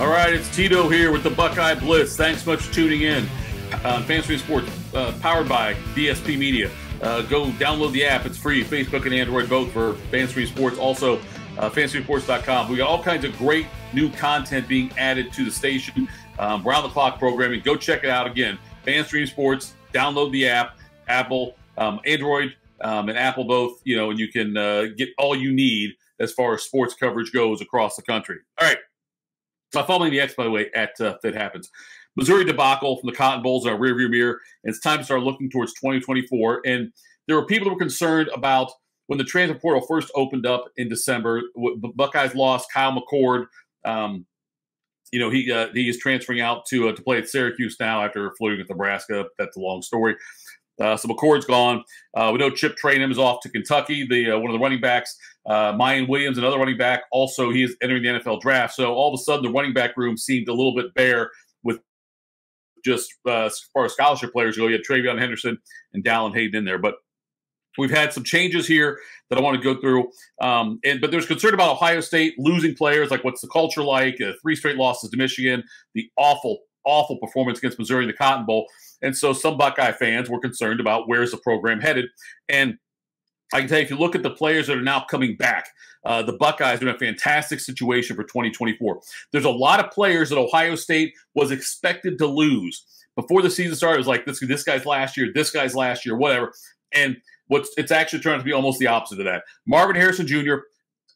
All 0.00 0.08
right, 0.08 0.32
it's 0.32 0.54
Tito 0.54 0.88
here 0.88 1.12
with 1.12 1.22
the 1.22 1.30
Buckeye 1.30 1.74
Blitz. 1.74 2.16
Thanks 2.16 2.44
much 2.46 2.60
for 2.62 2.74
tuning 2.74 3.02
in. 3.02 3.28
Uh, 3.84 4.02
Fan 4.02 4.22
Stream 4.22 4.38
Sports, 4.38 4.68
uh, 4.94 5.12
powered 5.20 5.48
by 5.48 5.74
DSP 5.94 6.36
Media. 6.36 6.70
Uh, 7.02 7.22
go 7.22 7.46
download 7.52 7.92
the 7.92 8.04
app. 8.04 8.24
It's 8.26 8.38
free. 8.38 8.64
Facebook 8.64 9.04
and 9.04 9.14
Android 9.14 9.48
both 9.48 9.70
for 9.70 9.94
Fan 10.10 10.26
Stream 10.28 10.46
Sports. 10.46 10.78
Also, 10.78 11.18
uh, 11.58 11.68
fanstreamsports.com. 11.68 12.70
We 12.70 12.76
got 12.76 12.88
all 12.88 13.02
kinds 13.02 13.24
of 13.24 13.36
great 13.36 13.66
new 13.92 14.10
content 14.10 14.66
being 14.66 14.90
added 14.96 15.32
to 15.34 15.44
the 15.44 15.50
station. 15.50 16.08
Um, 16.38 16.62
round 16.64 16.84
the 16.84 16.88
clock 16.88 17.18
programming. 17.18 17.60
Go 17.60 17.76
check 17.76 18.02
it 18.02 18.10
out 18.10 18.26
again. 18.26 18.58
Fanstream 18.86 19.28
Sports. 19.28 19.74
Download 19.92 20.32
the 20.32 20.48
app. 20.48 20.78
Apple, 21.08 21.56
um, 21.76 22.00
Android, 22.06 22.56
um, 22.80 23.08
and 23.08 23.18
Apple 23.18 23.44
both. 23.44 23.80
You 23.84 23.96
know, 23.96 24.10
and 24.10 24.18
you 24.18 24.28
can 24.28 24.56
uh, 24.56 24.86
get 24.96 25.10
all 25.18 25.36
you 25.36 25.52
need 25.52 25.92
as 26.18 26.32
far 26.32 26.54
as 26.54 26.62
sports 26.62 26.94
coverage 26.94 27.32
goes 27.32 27.60
across 27.60 27.96
the 27.96 28.02
country. 28.02 28.38
All 28.60 28.66
right. 28.66 28.78
So 29.72 29.82
following 29.84 30.10
the 30.10 30.20
X, 30.20 30.34
by 30.34 30.44
the 30.44 30.50
way, 30.50 30.70
at 30.74 31.00
uh, 31.00 31.16
ThitHappens. 31.24 31.68
Missouri 32.14 32.44
debacle 32.44 32.98
from 33.00 33.08
the 33.08 33.16
Cotton 33.16 33.42
Bowls 33.42 33.64
in 33.64 33.72
our 33.72 33.78
rearview 33.78 34.10
mirror. 34.10 34.38
And 34.64 34.70
it's 34.70 34.80
time 34.80 34.98
to 34.98 35.04
start 35.04 35.22
looking 35.22 35.48
towards 35.50 35.72
2024. 35.74 36.60
And 36.66 36.92
there 37.26 37.36
were 37.36 37.46
people 37.46 37.68
that 37.68 37.74
were 37.74 37.78
concerned 37.78 38.28
about 38.34 38.70
when 39.06 39.18
the 39.18 39.24
transfer 39.24 39.58
portal 39.58 39.80
first 39.86 40.10
opened 40.14 40.44
up 40.44 40.66
in 40.76 40.90
December. 40.90 41.40
Buckeyes 41.94 42.34
lost 42.34 42.70
Kyle 42.72 42.92
McCord. 42.92 43.46
Um, 43.84 44.26
you 45.10 45.18
know, 45.18 45.30
he 45.30 45.50
uh, 45.50 45.68
he 45.72 45.88
is 45.88 45.98
transferring 45.98 46.40
out 46.40 46.66
to 46.66 46.88
uh, 46.88 46.92
to 46.92 47.02
play 47.02 47.18
at 47.18 47.28
Syracuse 47.28 47.76
now 47.80 48.02
after 48.02 48.32
floating 48.38 48.60
at 48.60 48.68
Nebraska. 48.68 49.26
That's 49.38 49.56
a 49.56 49.60
long 49.60 49.82
story. 49.82 50.16
Uh, 50.80 50.96
so 50.96 51.08
McCord's 51.08 51.44
gone. 51.44 51.84
Uh, 52.16 52.30
we 52.32 52.38
know 52.38 52.50
Chip 52.50 52.76
Trayanum 52.82 53.10
is 53.10 53.18
off 53.18 53.40
to 53.42 53.50
Kentucky. 53.50 54.06
The 54.08 54.32
uh, 54.32 54.38
one 54.38 54.50
of 54.50 54.54
the 54.54 54.62
running 54.62 54.80
backs, 54.80 55.16
uh, 55.46 55.72
Miyan 55.72 56.08
Williams, 56.08 56.38
another 56.38 56.58
running 56.58 56.78
back, 56.78 57.02
also 57.12 57.50
he 57.50 57.62
is 57.62 57.76
entering 57.82 58.02
the 58.02 58.08
NFL 58.08 58.40
draft. 58.40 58.74
So 58.74 58.94
all 58.94 59.12
of 59.12 59.18
a 59.18 59.22
sudden, 59.22 59.44
the 59.44 59.50
running 59.50 59.74
back 59.74 59.96
room 59.96 60.16
seemed 60.16 60.48
a 60.48 60.54
little 60.54 60.74
bit 60.74 60.94
bare 60.94 61.30
with 61.62 61.80
just 62.84 63.12
uh, 63.26 63.44
as 63.44 63.60
far 63.72 63.84
as 63.84 63.92
scholarship 63.92 64.32
players 64.32 64.56
go. 64.56 64.66
You 64.66 64.74
had 64.74 64.82
TreVeyon 64.88 65.18
Henderson 65.18 65.58
and 65.92 66.04
Dallan 66.04 66.34
Hayden 66.34 66.56
in 66.56 66.64
there, 66.64 66.78
but 66.78 66.94
we've 67.78 67.90
had 67.90 68.12
some 68.12 68.24
changes 68.24 68.66
here 68.66 68.98
that 69.30 69.38
I 69.38 69.42
want 69.42 69.56
to 69.56 69.62
go 69.62 69.80
through. 69.80 70.10
Um, 70.40 70.78
and 70.84 71.00
but 71.00 71.10
there's 71.10 71.26
concern 71.26 71.54
about 71.54 71.72
Ohio 71.72 72.00
State 72.00 72.34
losing 72.38 72.74
players. 72.74 73.10
Like, 73.10 73.24
what's 73.24 73.40
the 73.40 73.48
culture 73.48 73.82
like? 73.82 74.20
Uh, 74.20 74.32
three 74.42 74.56
straight 74.56 74.76
losses 74.76 75.10
to 75.10 75.16
Michigan. 75.16 75.64
The 75.94 76.10
awful, 76.16 76.60
awful 76.84 77.16
performance 77.18 77.58
against 77.58 77.78
Missouri 77.78 78.04
in 78.04 78.08
the 78.08 78.16
Cotton 78.16 78.46
Bowl. 78.46 78.66
And 79.02 79.16
so 79.16 79.32
some 79.32 79.56
Buckeye 79.56 79.92
fans 79.92 80.30
were 80.30 80.40
concerned 80.40 80.80
about 80.80 81.08
where's 81.08 81.30
the 81.30 81.38
program 81.38 81.80
headed. 81.80 82.06
And 82.48 82.78
I 83.52 83.60
can 83.60 83.68
tell 83.68 83.78
you, 83.78 83.84
if 83.84 83.90
you 83.90 83.98
look 83.98 84.14
at 84.14 84.22
the 84.22 84.30
players 84.30 84.66
that 84.66 84.78
are 84.78 84.82
now 84.82 85.04
coming 85.08 85.36
back, 85.36 85.68
uh, 86.04 86.22
the 86.22 86.32
Buckeyes 86.32 86.80
are 86.80 86.88
in 86.88 86.94
a 86.94 86.98
fantastic 86.98 87.60
situation 87.60 88.16
for 88.16 88.22
2024. 88.24 89.00
There's 89.30 89.44
a 89.44 89.50
lot 89.50 89.84
of 89.84 89.90
players 89.90 90.30
that 90.30 90.38
Ohio 90.38 90.74
State 90.74 91.14
was 91.34 91.50
expected 91.50 92.18
to 92.18 92.26
lose 92.26 92.84
before 93.14 93.42
the 93.42 93.50
season 93.50 93.76
started. 93.76 93.96
It 93.96 93.98
was 93.98 94.06
like 94.06 94.24
this, 94.24 94.40
this 94.40 94.64
guy's 94.64 94.86
last 94.86 95.16
year, 95.16 95.30
this 95.34 95.50
guy's 95.50 95.74
last 95.74 96.06
year, 96.06 96.16
whatever. 96.16 96.52
And 96.92 97.16
what's 97.48 97.70
it's 97.76 97.92
actually 97.92 98.20
trying 98.20 98.38
to 98.38 98.44
be 98.44 98.52
almost 98.52 98.78
the 98.78 98.86
opposite 98.86 99.20
of 99.20 99.26
that. 99.26 99.44
Marvin 99.66 99.96
Harrison 99.96 100.26
Jr. 100.26 100.56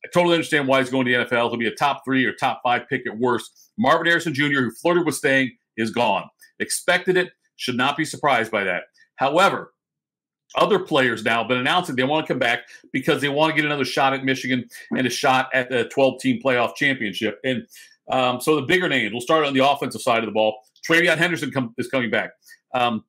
I 0.06 0.08
totally 0.12 0.34
understand 0.34 0.68
why 0.68 0.78
he's 0.80 0.90
going 0.90 1.04
to 1.06 1.12
the 1.12 1.24
NFL. 1.24 1.50
He'll 1.50 1.56
be 1.56 1.66
a 1.66 1.74
top 1.74 2.02
three 2.04 2.24
or 2.24 2.32
top 2.32 2.60
five 2.62 2.88
pick 2.88 3.06
at 3.08 3.18
worst. 3.18 3.72
Marvin 3.76 4.06
Harrison 4.06 4.32
Jr., 4.32 4.60
who 4.60 4.70
flirted 4.70 5.04
with 5.04 5.16
staying, 5.16 5.50
is 5.76 5.90
gone. 5.90 6.28
Expected 6.60 7.16
it, 7.16 7.30
should 7.56 7.76
not 7.76 7.96
be 7.96 8.04
surprised 8.04 8.52
by 8.52 8.62
that. 8.62 8.84
However, 9.16 9.72
other 10.54 10.78
players 10.78 11.24
now 11.24 11.38
have 11.38 11.48
been 11.48 11.58
announcing 11.58 11.96
they 11.96 12.04
want 12.04 12.24
to 12.24 12.32
come 12.32 12.38
back 12.38 12.60
because 12.92 13.20
they 13.20 13.28
want 13.28 13.50
to 13.50 13.56
get 13.56 13.66
another 13.66 13.84
shot 13.84 14.12
at 14.12 14.24
Michigan 14.24 14.68
and 14.96 15.06
a 15.06 15.10
shot 15.10 15.48
at 15.52 15.68
the 15.70 15.88
12 15.88 16.20
team 16.20 16.40
playoff 16.40 16.76
championship. 16.76 17.40
And 17.44 17.66
um, 18.08 18.40
so 18.40 18.54
the 18.54 18.62
bigger 18.62 18.88
names, 18.88 19.12
we'll 19.12 19.20
start 19.20 19.44
on 19.44 19.54
the 19.54 19.68
offensive 19.68 20.02
side 20.02 20.20
of 20.20 20.26
the 20.26 20.32
ball. 20.32 20.56
TreVeyon 20.88 21.18
Henderson 21.18 21.50
come, 21.50 21.74
is 21.78 21.88
coming 21.88 22.10
back. 22.10 22.30
Um, 22.74 23.04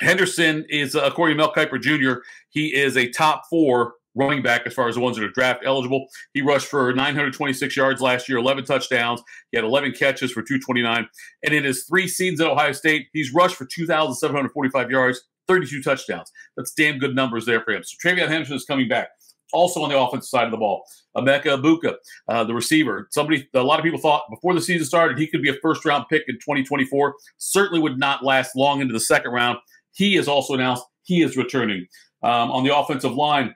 Henderson 0.00 0.64
is, 0.68 0.94
uh, 0.94 1.02
according 1.02 1.36
to 1.36 1.42
Mel 1.42 1.52
Kiper 1.52 1.80
Jr., 1.80 2.20
he 2.50 2.74
is 2.74 2.96
a 2.96 3.08
top 3.08 3.42
four 3.50 3.94
running 4.14 4.42
back 4.42 4.62
as 4.66 4.74
far 4.74 4.88
as 4.88 4.94
the 4.94 5.00
ones 5.00 5.16
that 5.16 5.24
are 5.24 5.30
draft 5.30 5.62
eligible. 5.64 6.06
He 6.34 6.42
rushed 6.42 6.66
for 6.66 6.92
926 6.92 7.76
yards 7.76 8.00
last 8.00 8.28
year, 8.28 8.38
11 8.38 8.64
touchdowns. 8.64 9.22
He 9.50 9.58
had 9.58 9.64
11 9.64 9.92
catches 9.92 10.32
for 10.32 10.42
229. 10.42 11.08
And 11.44 11.54
in 11.54 11.64
his 11.64 11.84
three 11.84 12.08
seasons 12.08 12.40
at 12.40 12.48
Ohio 12.48 12.72
State, 12.72 13.08
he's 13.12 13.32
rushed 13.32 13.56
for 13.56 13.66
2,745 13.66 14.90
yards, 14.90 15.22
32 15.48 15.82
touchdowns. 15.82 16.30
That's 16.56 16.72
damn 16.72 16.98
good 16.98 17.14
numbers 17.14 17.46
there 17.46 17.62
for 17.62 17.72
him. 17.72 17.82
So 17.84 17.96
TreVeyon 18.06 18.28
Henderson 18.28 18.56
is 18.56 18.64
coming 18.64 18.88
back. 18.88 19.08
Also 19.52 19.82
on 19.82 19.90
the 19.90 19.98
offensive 19.98 20.28
side 20.28 20.46
of 20.46 20.50
the 20.50 20.56
ball, 20.56 20.82
Emeka 21.14 21.44
Egbuka, 21.44 21.96
uh, 22.28 22.42
the 22.42 22.54
receiver. 22.54 23.08
Somebody, 23.10 23.46
a 23.52 23.62
lot 23.62 23.78
of 23.78 23.84
people 23.84 24.00
thought 24.00 24.22
before 24.30 24.54
the 24.54 24.62
season 24.62 24.86
started 24.86 25.18
he 25.18 25.26
could 25.26 25.42
be 25.42 25.50
a 25.50 25.54
first 25.60 25.84
round 25.84 26.06
pick 26.08 26.22
in 26.26 26.36
2024. 26.36 27.14
Certainly 27.36 27.82
would 27.82 27.98
not 27.98 28.24
last 28.24 28.56
long 28.56 28.80
into 28.80 28.94
the 28.94 29.00
second 29.00 29.32
round. 29.32 29.58
He 29.92 30.14
has 30.14 30.26
also 30.26 30.54
announced 30.54 30.84
he 31.02 31.22
is 31.22 31.36
returning. 31.36 31.86
Um, 32.22 32.52
on 32.52 32.64
the 32.64 32.74
offensive 32.74 33.14
line, 33.14 33.54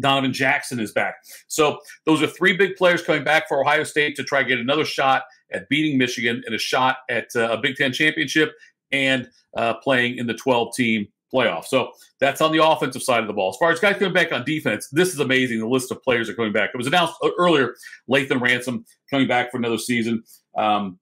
Donovan 0.00 0.32
Jackson 0.32 0.80
is 0.80 0.92
back. 0.92 1.16
So 1.48 1.78
those 2.06 2.22
are 2.22 2.26
three 2.26 2.56
big 2.56 2.76
players 2.76 3.02
coming 3.02 3.24
back 3.24 3.48
for 3.48 3.60
Ohio 3.60 3.84
State 3.84 4.16
to 4.16 4.24
try 4.24 4.42
to 4.42 4.48
get 4.48 4.58
another 4.58 4.84
shot 4.84 5.24
at 5.52 5.68
beating 5.68 5.98
Michigan 5.98 6.42
and 6.46 6.54
a 6.54 6.58
shot 6.58 6.98
at 7.10 7.28
uh, 7.34 7.50
a 7.50 7.58
Big 7.58 7.76
Ten 7.76 7.92
championship 7.92 8.52
and 8.92 9.28
uh, 9.56 9.74
playing 9.74 10.18
in 10.18 10.26
the 10.26 10.34
12 10.34 10.74
team 10.74 11.08
playoff. 11.32 11.64
So 11.66 11.92
that's 12.20 12.40
on 12.40 12.52
the 12.52 12.64
offensive 12.64 13.02
side 13.02 13.20
of 13.20 13.26
the 13.26 13.32
ball. 13.32 13.50
As 13.50 13.56
far 13.56 13.70
as 13.70 13.80
guys 13.80 13.96
coming 13.96 14.14
back 14.14 14.32
on 14.32 14.44
defense, 14.44 14.88
this 14.92 15.12
is 15.12 15.20
amazing. 15.20 15.58
The 15.58 15.68
list 15.68 15.90
of 15.90 16.02
players 16.02 16.28
are 16.28 16.34
coming 16.34 16.52
back. 16.52 16.70
It 16.72 16.78
was 16.78 16.86
announced 16.86 17.14
uh, 17.22 17.30
earlier, 17.38 17.74
Lathan 18.10 18.40
Ransom 18.40 18.84
coming 19.10 19.28
back 19.28 19.50
for 19.50 19.58
another 19.58 19.78
season. 19.78 20.22
Um, 20.56 20.98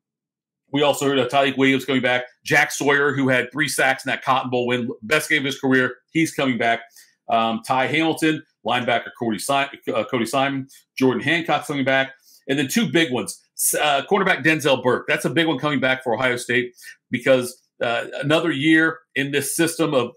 we 0.73 0.83
also 0.83 1.07
heard 1.07 1.19
uh, 1.19 1.29
Tyleik 1.29 1.57
Williams 1.57 1.85
coming 1.85 2.03
back. 2.03 2.25
Jack 2.45 2.73
Sawyer, 2.73 3.15
who 3.15 3.29
had 3.29 3.51
three 3.53 3.69
sacks 3.69 4.05
in 4.05 4.11
that 4.11 4.25
Cotton 4.25 4.51
Bowl 4.51 4.67
win, 4.67 4.91
best 5.03 5.31
game 5.31 5.39
of 5.39 5.45
his 5.45 5.61
career, 5.61 5.97
he's 6.11 6.35
coming 6.35 6.59
back. 6.59 6.81
Um, 7.29 7.63
Ty 7.67 7.87
Hamilton, 7.87 8.43
linebacker 8.67 9.11
Cody 9.19 9.39
Simon, 9.39 9.79
uh, 9.95 10.05
Cody 10.05 10.27
Simon, 10.27 10.69
Jordan 10.99 11.23
Hancock 11.23 11.67
coming 11.67 11.85
back, 11.85 12.13
and 12.49 12.59
then 12.59 12.69
two 12.69 12.91
big 12.91 13.13
ones. 13.13 13.41
Uh, 13.81 14.03
cornerback 14.11 14.45
Denzel 14.45 14.83
Burke. 14.83 15.07
That's 15.09 15.25
a 15.25 15.31
big 15.31 15.47
one 15.47 15.59
coming 15.59 15.81
back 15.81 16.03
for 16.03 16.15
Ohio 16.15 16.37
State 16.37 16.75
because 17.11 17.63
uh, 17.83 18.07
another 18.23 18.51
year 18.51 18.99
in 19.15 19.33
this 19.33 19.57
system 19.57 19.95
of 19.95 20.13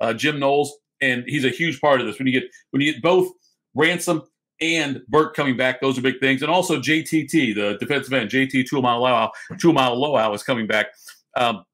uh, 0.00 0.12
Jim 0.14 0.38
Knowles, 0.38 0.76
and 1.00 1.24
he's 1.26 1.44
a 1.44 1.50
huge 1.50 1.80
part 1.80 2.00
of 2.00 2.06
this. 2.06 2.18
When 2.18 2.26
you 2.26 2.40
get 2.40 2.50
when 2.70 2.82
you 2.82 2.92
get 2.92 3.02
both 3.02 3.30
Ransom 3.74 4.22
and 4.60 5.00
Burke 5.08 5.34
coming 5.34 5.56
back, 5.56 5.80
those 5.80 5.98
are 5.98 6.02
big 6.02 6.20
things, 6.20 6.42
and 6.42 6.50
also 6.50 6.80
JTT, 6.80 7.54
the 7.54 7.76
defensive 7.78 8.12
end, 8.12 8.30
JT 8.30 8.68
Tuimoloau, 8.70 9.30
Tuimoloau 9.52 10.34
is 10.34 10.42
coming 10.42 10.66
back. 10.66 10.88
Um, 11.36 11.64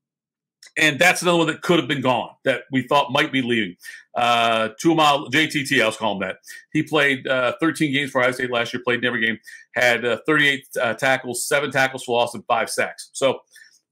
and 0.76 0.98
that's 0.98 1.22
another 1.22 1.38
one 1.38 1.46
that 1.46 1.62
could 1.62 1.78
have 1.78 1.88
been 1.88 2.00
gone 2.00 2.30
that 2.44 2.62
we 2.72 2.82
thought 2.82 3.12
might 3.12 3.32
be 3.32 3.42
leaving. 3.42 3.76
Uh, 4.14 4.70
Tuamal 4.82 5.30
JTT, 5.30 5.82
I 5.82 5.86
was 5.86 5.96
calling 5.96 6.20
that. 6.20 6.36
He 6.72 6.82
played 6.82 7.26
uh, 7.26 7.54
13 7.60 7.92
games 7.92 8.10
for 8.10 8.20
Ohio 8.20 8.32
State 8.32 8.50
last 8.50 8.72
year, 8.72 8.82
played 8.84 9.00
in 9.00 9.04
every 9.04 9.24
game, 9.24 9.38
had 9.74 10.04
uh, 10.04 10.18
38 10.26 10.64
uh, 10.80 10.94
tackles, 10.94 11.46
seven 11.46 11.70
tackles 11.70 12.04
for 12.04 12.18
loss, 12.18 12.34
and 12.34 12.44
five 12.46 12.70
sacks. 12.70 13.10
So 13.12 13.40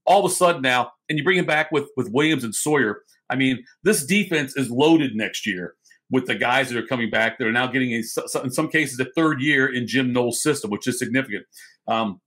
all 0.05 0.25
of 0.25 0.31
a 0.31 0.33
sudden 0.33 0.61
now, 0.61 0.91
and 1.09 1.17
you 1.17 1.23
bring 1.23 1.37
him 1.37 1.45
back 1.45 1.71
with 1.71 1.89
with 1.95 2.09
Williams 2.11 2.43
and 2.43 2.53
Sawyer. 2.53 3.01
I 3.29 3.35
mean, 3.35 3.63
this 3.83 4.05
defense 4.05 4.55
is 4.57 4.69
loaded 4.69 5.15
next 5.15 5.45
year 5.45 5.75
with 6.09 6.27
the 6.27 6.35
guys 6.35 6.69
that 6.69 6.77
are 6.77 6.85
coming 6.85 7.09
back. 7.09 7.37
That 7.37 7.47
are 7.47 7.51
now 7.51 7.67
getting 7.67 7.93
a, 7.93 8.03
in 8.43 8.51
some 8.51 8.69
cases 8.69 8.99
a 8.99 9.05
third 9.15 9.41
year 9.41 9.73
in 9.73 9.87
Jim 9.87 10.11
Knowles' 10.11 10.41
system, 10.41 10.69
which 10.69 10.87
is 10.87 10.99
significant. 10.99 11.45
Um, 11.87 12.21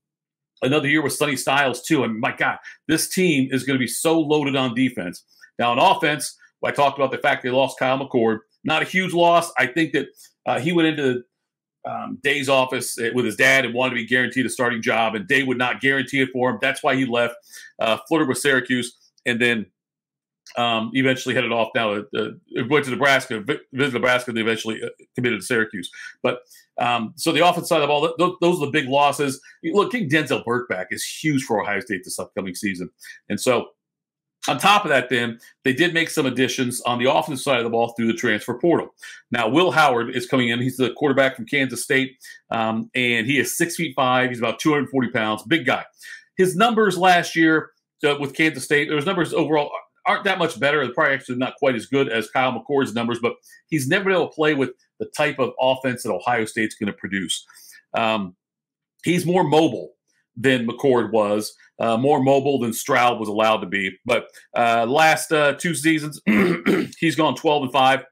another 0.62 0.88
year 0.88 1.02
with 1.02 1.12
Sonny 1.12 1.36
Styles 1.36 1.82
too. 1.82 2.04
And 2.04 2.18
my 2.18 2.34
God, 2.36 2.58
this 2.88 3.08
team 3.08 3.48
is 3.50 3.64
going 3.64 3.78
to 3.78 3.82
be 3.82 3.86
so 3.86 4.20
loaded 4.20 4.56
on 4.56 4.74
defense. 4.74 5.24
Now 5.58 5.72
on 5.72 5.78
offense, 5.78 6.36
I 6.64 6.72
talked 6.72 6.98
about 6.98 7.12
the 7.12 7.18
fact 7.18 7.42
they 7.42 7.50
lost 7.50 7.78
Kyle 7.78 7.98
McCord. 7.98 8.38
Not 8.64 8.82
a 8.82 8.84
huge 8.84 9.12
loss. 9.12 9.52
I 9.58 9.66
think 9.66 9.92
that 9.92 10.06
uh, 10.46 10.58
he 10.58 10.72
went 10.72 10.88
into 10.88 11.22
um, 11.88 12.18
Day's 12.22 12.48
office 12.48 12.98
uh, 12.98 13.10
with 13.14 13.24
his 13.24 13.36
dad 13.36 13.64
and 13.64 13.72
wanted 13.72 13.90
to 13.90 13.96
be 13.96 14.06
guaranteed 14.06 14.46
a 14.46 14.50
starting 14.50 14.82
job, 14.82 15.14
and 15.14 15.28
Day 15.28 15.44
would 15.44 15.58
not 15.58 15.80
guarantee 15.80 16.20
it 16.20 16.30
for 16.32 16.50
him. 16.50 16.58
That's 16.60 16.82
why 16.82 16.96
he 16.96 17.06
left. 17.06 17.36
Uh, 17.78 17.98
flirted 18.08 18.28
with 18.28 18.38
Syracuse, 18.38 18.96
and 19.24 19.40
then 19.40 19.66
um, 20.56 20.90
eventually 20.94 21.34
headed 21.34 21.52
off 21.52 21.68
now. 21.74 21.92
Uh, 21.92 22.30
went 22.68 22.84
to 22.84 22.90
Nebraska, 22.90 23.44
visited 23.72 23.94
Nebraska, 23.94 24.30
and 24.30 24.38
eventually 24.38 24.82
uh, 24.82 24.88
committed 25.14 25.40
to 25.40 25.46
Syracuse. 25.46 25.90
But 26.22 26.40
um, 26.78 27.12
so 27.16 27.32
the 27.32 27.46
offense 27.46 27.68
side 27.68 27.82
of 27.82 27.90
all 27.90 28.02
those 28.40 28.62
are 28.62 28.66
the 28.66 28.70
big 28.72 28.88
losses. 28.88 29.40
Look, 29.64 29.92
getting 29.92 30.08
Denzel 30.08 30.44
Burke 30.44 30.68
back 30.68 30.88
is 30.90 31.04
huge 31.04 31.42
for 31.42 31.60
Ohio 31.60 31.80
State 31.80 32.02
this 32.04 32.18
upcoming 32.18 32.54
season. 32.54 32.90
And 33.28 33.40
so 33.40 33.68
on 34.48 34.58
top 34.58 34.84
of 34.84 34.90
that, 34.90 35.08
then 35.08 35.40
they 35.64 35.72
did 35.72 35.94
make 35.94 36.10
some 36.10 36.26
additions 36.26 36.80
on 36.82 36.98
the 36.98 37.10
offensive 37.10 37.42
side 37.42 37.58
of 37.58 37.64
the 37.64 37.70
ball 37.70 37.92
through 37.96 38.06
the 38.06 38.14
transfer 38.14 38.54
portal. 38.54 38.94
Now, 39.30 39.48
Will 39.48 39.70
Howard 39.70 40.14
is 40.14 40.26
coming 40.26 40.50
in. 40.50 40.60
He's 40.60 40.76
the 40.76 40.92
quarterback 40.92 41.36
from 41.36 41.46
Kansas 41.46 41.82
State, 41.82 42.16
um, 42.50 42.90
and 42.94 43.26
he 43.26 43.38
is 43.38 43.56
six 43.56 43.76
feet 43.76 43.94
five. 43.96 44.30
He's 44.30 44.38
about 44.38 44.60
240 44.60 45.10
pounds, 45.10 45.42
big 45.42 45.66
guy. 45.66 45.84
His 46.36 46.54
numbers 46.54 46.98
last 46.98 47.34
year 47.34 47.70
uh, 48.04 48.16
with 48.20 48.34
Kansas 48.34 48.64
State, 48.64 48.88
those 48.88 49.06
numbers 49.06 49.32
overall 49.32 49.70
aren't 50.06 50.24
that 50.24 50.38
much 50.38 50.58
better. 50.58 50.84
They're 50.84 50.94
probably 50.94 51.14
actually 51.14 51.36
not 51.36 51.56
quite 51.56 51.74
as 51.74 51.86
good 51.86 52.08
as 52.08 52.30
Kyle 52.30 52.52
McCord's 52.52 52.94
numbers, 52.94 53.18
but 53.20 53.34
he's 53.68 53.88
never 53.88 54.04
been 54.04 54.14
able 54.14 54.28
to 54.28 54.34
play 54.34 54.54
with 54.54 54.70
the 54.98 55.06
type 55.16 55.38
of 55.38 55.52
offense 55.60 56.02
that 56.02 56.12
Ohio 56.12 56.44
State's 56.44 56.76
going 56.76 56.92
to 56.92 56.98
produce. 56.98 57.44
Um, 57.94 58.36
he's 59.04 59.26
more 59.26 59.44
mobile 59.44 59.92
than 60.36 60.66
McCord 60.66 61.12
was, 61.12 61.54
uh, 61.78 61.96
more 61.96 62.22
mobile 62.22 62.58
than 62.58 62.72
Stroud 62.72 63.18
was 63.18 63.28
allowed 63.28 63.58
to 63.58 63.66
be. 63.66 63.96
But 64.04 64.28
uh, 64.56 64.86
last 64.86 65.32
uh, 65.32 65.54
two 65.54 65.74
seasons, 65.74 66.20
he's 66.98 67.16
gone 67.16 67.34
12 67.34 67.64
and 67.64 67.72
5 67.72 68.04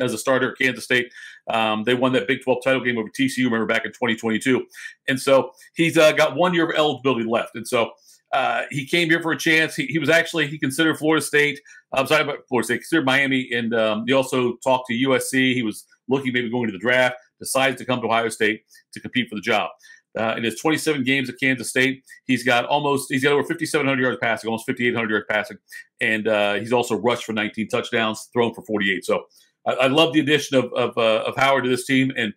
as 0.00 0.14
a 0.14 0.18
starter 0.18 0.52
at 0.52 0.58
Kansas 0.58 0.84
State. 0.84 1.12
Um, 1.50 1.84
they 1.84 1.94
won 1.94 2.12
that 2.12 2.28
Big 2.28 2.42
12 2.42 2.62
title 2.62 2.84
game 2.84 2.98
over 2.98 3.08
TCU, 3.08 3.44
remember, 3.44 3.66
back 3.66 3.84
in 3.84 3.92
2022. 3.92 4.64
And 5.08 5.20
so 5.20 5.52
he's 5.74 5.98
uh, 5.98 6.12
got 6.12 6.36
one 6.36 6.54
year 6.54 6.70
of 6.70 6.76
eligibility 6.76 7.28
left. 7.28 7.56
And 7.56 7.66
so 7.66 7.92
uh, 8.32 8.62
he 8.70 8.86
came 8.86 9.10
here 9.10 9.20
for 9.20 9.32
a 9.32 9.38
chance. 9.38 9.74
He, 9.74 9.86
he 9.86 9.98
was 9.98 10.08
actually, 10.08 10.46
he 10.46 10.58
considered 10.58 10.98
Florida 10.98 11.24
State. 11.24 11.60
I'm 11.92 12.06
sorry 12.06 12.22
about 12.22 12.38
Florida 12.48 12.66
State, 12.66 12.78
considered 12.78 13.04
Miami. 13.04 13.50
And 13.52 13.74
um, 13.74 14.04
he 14.06 14.12
also 14.12 14.56
talked 14.64 14.88
to 14.88 14.94
USC. 14.94 15.54
He 15.54 15.62
was 15.62 15.84
looking 16.08 16.32
maybe 16.32 16.50
going 16.50 16.66
to 16.66 16.72
the 16.72 16.78
draft, 16.78 17.16
decides 17.38 17.78
to 17.78 17.84
come 17.84 18.00
to 18.00 18.06
Ohio 18.06 18.28
State 18.28 18.62
to 18.94 19.00
compete 19.00 19.28
for 19.28 19.34
the 19.34 19.42
job. 19.42 19.70
Uh, 20.18 20.34
in 20.36 20.44
his 20.44 20.60
27 20.60 21.04
games 21.04 21.30
at 21.30 21.36
Kansas 21.40 21.70
State, 21.70 22.04
he's 22.26 22.44
got 22.44 22.66
almost 22.66 23.10
he's 23.10 23.24
got 23.24 23.32
over 23.32 23.44
5,700 23.44 24.00
yards 24.02 24.18
passing, 24.20 24.48
almost 24.48 24.66
5,800 24.66 25.10
yards 25.10 25.26
passing, 25.30 25.56
and 26.02 26.28
uh, 26.28 26.54
he's 26.54 26.72
also 26.72 26.96
rushed 26.96 27.24
for 27.24 27.32
19 27.32 27.68
touchdowns, 27.68 28.28
thrown 28.30 28.52
for 28.52 28.60
48. 28.62 29.06
So 29.06 29.24
I, 29.66 29.72
I 29.72 29.86
love 29.86 30.12
the 30.12 30.20
addition 30.20 30.58
of 30.58 30.66
of, 30.74 30.98
uh, 30.98 31.24
of, 31.26 31.34
Howard 31.36 31.64
to 31.64 31.70
this 31.70 31.86
team, 31.86 32.12
and 32.14 32.34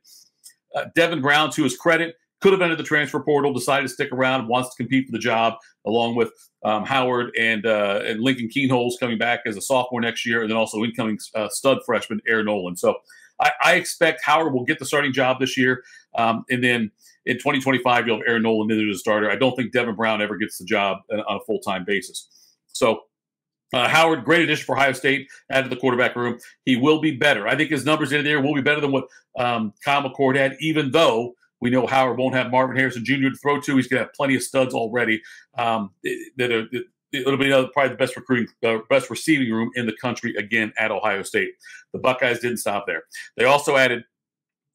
uh, 0.74 0.86
Devin 0.95 1.21
Brown, 1.21 1.51
to 1.51 1.63
his 1.63 1.75
credit, 1.75 2.15
could 2.45 2.53
have 2.53 2.62
entered 2.62 2.77
the 2.77 2.83
transfer 2.83 3.19
portal, 3.19 3.51
decided 3.51 3.88
to 3.88 3.89
stick 3.92 4.12
around, 4.12 4.47
wants 4.47 4.69
to 4.69 4.75
compete 4.77 5.07
for 5.07 5.12
the 5.12 5.18
job, 5.18 5.56
along 5.88 6.13
with 6.13 6.31
um, 6.63 6.86
Howard 6.86 7.31
and 7.39 7.65
uh, 7.65 8.01
and 8.06 8.21
Lincoln 8.21 8.50
Kienholz 8.56 9.00
coming 9.00 9.18
back 9.18 9.39
as 9.47 9.57
a 9.57 9.62
sophomore 9.62 10.00
next 10.00 10.27
year, 10.27 10.42
and 10.42 10.51
then 10.51 10.56
also 10.56 10.83
incoming 10.83 11.18
uh, 11.33 11.50
stud 11.50 11.80
freshman 11.88 12.21
Air 12.27 12.44
Noland. 12.44 12.77
So 12.77 12.97
I, 13.42 13.51
I, 13.63 13.74
expect 13.74 14.21
Howard 14.24 14.53
will 14.53 14.63
get 14.63 14.77
the 14.77 14.86
starting 14.86 15.12
job 15.12 15.39
this 15.39 15.57
year, 15.57 15.83
um, 16.13 16.45
and 16.51 16.63
then 16.63 16.92
in 17.25 17.38
2025 17.38 18.06
you'll 18.06 18.18
have 18.18 18.27
Air 18.27 18.39
Noland 18.39 18.71
as 18.71 18.95
a 18.95 19.00
starter. 19.00 19.31
I 19.31 19.38
don't 19.38 19.56
think 19.56 19.71
Devin 19.71 19.95
Brown 19.95 20.21
ever 20.21 20.38
gets 20.38 20.59
the 20.59 20.65
job 20.65 21.00
on 21.12 21.38
a 21.38 21.39
full 21.48 21.59
time 21.59 21.83
basis. 21.83 22.30
So. 22.68 23.01
Uh, 23.74 23.89
Howard, 23.89 24.24
great 24.24 24.41
addition 24.41 24.63
for 24.63 24.77
Ohio 24.77 24.94
State, 24.94 25.27
added 25.50 25.69
the 25.69 25.75
quarterback 25.75 26.15
room. 26.15 26.38
He 26.65 26.77
will 26.77 27.01
be 27.01 27.12
better. 27.12 27.45
I 27.45 27.57
think 27.57 27.71
his 27.71 27.83
numbers 27.83 28.13
in 28.13 28.24
there 28.24 28.39
will 28.39 28.53
be 28.53 28.62
better 28.62 28.80
than 28.80 28.91
what 28.91 29.07
um, 29.38 29.74
Kyle 29.83 30.07
McCord 30.07 30.38
had, 30.38 30.56
even 30.62 30.91
though 30.91 31.33
we 31.62 31.69
know 31.69 31.88
Howard 31.88 32.18
won't 32.18 32.36
have 32.36 32.52
Marvin 32.52 32.75
Harrison 32.75 33.06
Jr. 33.06 33.30
to 33.30 33.36
throw 33.42 33.60
to. 33.62 33.75
He's 33.75 33.88
going 33.88 34.00
to 34.00 34.06
have 34.06 34.13
plenty 34.13 34.36
of 34.36 34.44
studs 34.44 34.74
already 34.74 35.22
um, 35.57 35.92
that 36.38 36.52
are 36.52 36.68
it'll 37.16 37.38
be 37.38 37.50
probably 37.74 37.90
the 37.90 37.96
best 37.96 38.16
recruiting, 38.16 38.48
uh, 38.66 38.80
best 38.90 39.10
receiving 39.10 39.52
room 39.52 39.72
in 39.75 39.86
the 39.86 39.96
country 40.02 40.36
again 40.38 40.74
at 40.78 40.92
Ohio 40.92 41.24
State. 41.24 41.52
The 41.94 42.00
Buckeyes 42.00 42.40
didn't 42.40 42.57
stop 42.57 42.86
there. 42.88 43.04
They 43.38 43.46
also 43.46 43.78
added 43.78 44.04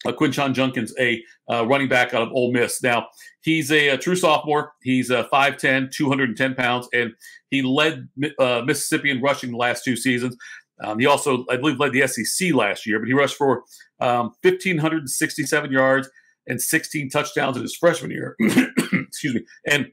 uh, 0.06 0.12
Quinshon 0.12 0.54
Judkins, 0.54 0.94
a 0.98 1.22
uh, 1.50 1.66
running 1.66 1.88
back 1.88 2.14
out 2.14 2.22
of 2.22 2.32
Ole 2.32 2.52
Miss. 2.52 2.82
Now, 2.82 3.08
he's 3.42 3.70
a, 3.70 3.90
a 3.90 3.98
true 3.98 4.16
sophomore. 4.16 4.72
He's 4.82 5.10
uh, 5.10 5.28
5'10, 5.28 5.92
210 5.92 6.54
pounds, 6.54 6.88
and 6.92 7.12
he 7.50 7.62
led 7.62 8.08
uh, 8.38 8.62
Mississippi 8.64 9.10
in 9.10 9.20
rushing 9.20 9.50
the 9.50 9.58
last 9.58 9.84
two 9.84 9.96
seasons. 9.96 10.36
Um, 10.82 10.98
he 10.98 11.04
also, 11.04 11.44
I 11.50 11.58
believe, 11.58 11.78
led 11.78 11.92
the 11.92 12.06
SEC 12.06 12.54
last 12.54 12.86
year, 12.86 12.98
but 12.98 13.08
he 13.08 13.12
rushed 13.12 13.36
for 13.36 13.64
um, 14.00 14.32
1,567 14.42 15.70
yards 15.70 16.08
and 16.46 16.60
16 16.60 17.10
touchdowns 17.10 17.56
in 17.56 17.62
his 17.62 17.76
freshman 17.76 18.10
year. 18.10 18.36
Excuse 18.40 19.34
me. 19.34 19.44
And 19.66 19.92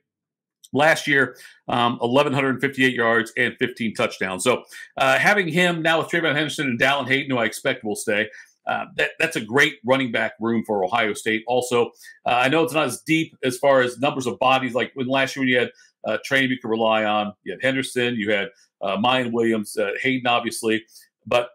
Last 0.73 1.07
year, 1.07 1.37
um, 1.67 1.97
1,158 1.99 2.93
yards 2.93 3.31
and 3.37 3.55
15 3.57 3.93
touchdowns. 3.93 4.43
So 4.43 4.63
uh, 4.97 5.17
having 5.17 5.47
him 5.47 5.81
now 5.81 5.99
with 5.99 6.09
TreVeyon 6.09 6.35
Henderson 6.35 6.67
and 6.67 6.79
Dallan 6.79 7.07
Hayden, 7.07 7.31
who 7.31 7.37
I 7.37 7.45
expect 7.45 7.83
will 7.83 7.95
stay, 7.95 8.29
uh, 8.67 8.85
that, 8.97 9.11
that's 9.17 9.37
a 9.37 9.41
great 9.41 9.75
running 9.85 10.11
back 10.11 10.33
room 10.41 10.63
for 10.65 10.83
Ohio 10.83 11.13
State. 11.13 11.43
Also, 11.47 11.91
uh, 12.25 12.31
I 12.31 12.49
know 12.49 12.63
it's 12.63 12.73
not 12.73 12.87
as 12.87 13.01
deep 13.01 13.33
as 13.43 13.57
far 13.57 13.81
as 13.81 13.97
numbers 13.99 14.27
of 14.27 14.37
bodies 14.39 14.73
like 14.73 14.91
when 14.93 15.07
last 15.07 15.35
year 15.35 15.41
when 15.41 15.49
you 15.49 15.59
had 15.59 15.71
uh, 16.05 16.17
Trayanum 16.29 16.49
you 16.49 16.57
could 16.61 16.69
rely 16.69 17.05
on. 17.05 17.33
You 17.43 17.53
had 17.53 17.63
Henderson, 17.63 18.15
you 18.15 18.31
had 18.31 18.49
uh, 18.81 18.97
Miyan 18.97 19.31
Williams, 19.31 19.77
uh, 19.77 19.91
Hayden, 20.01 20.27
obviously, 20.27 20.83
but 21.25 21.49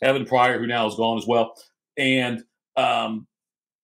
Evan 0.00 0.24
Pryor, 0.24 0.60
who 0.60 0.66
now 0.68 0.86
is 0.86 0.94
gone 0.94 1.18
as 1.18 1.26
well. 1.26 1.54
And 1.96 2.44
um, 2.76 3.26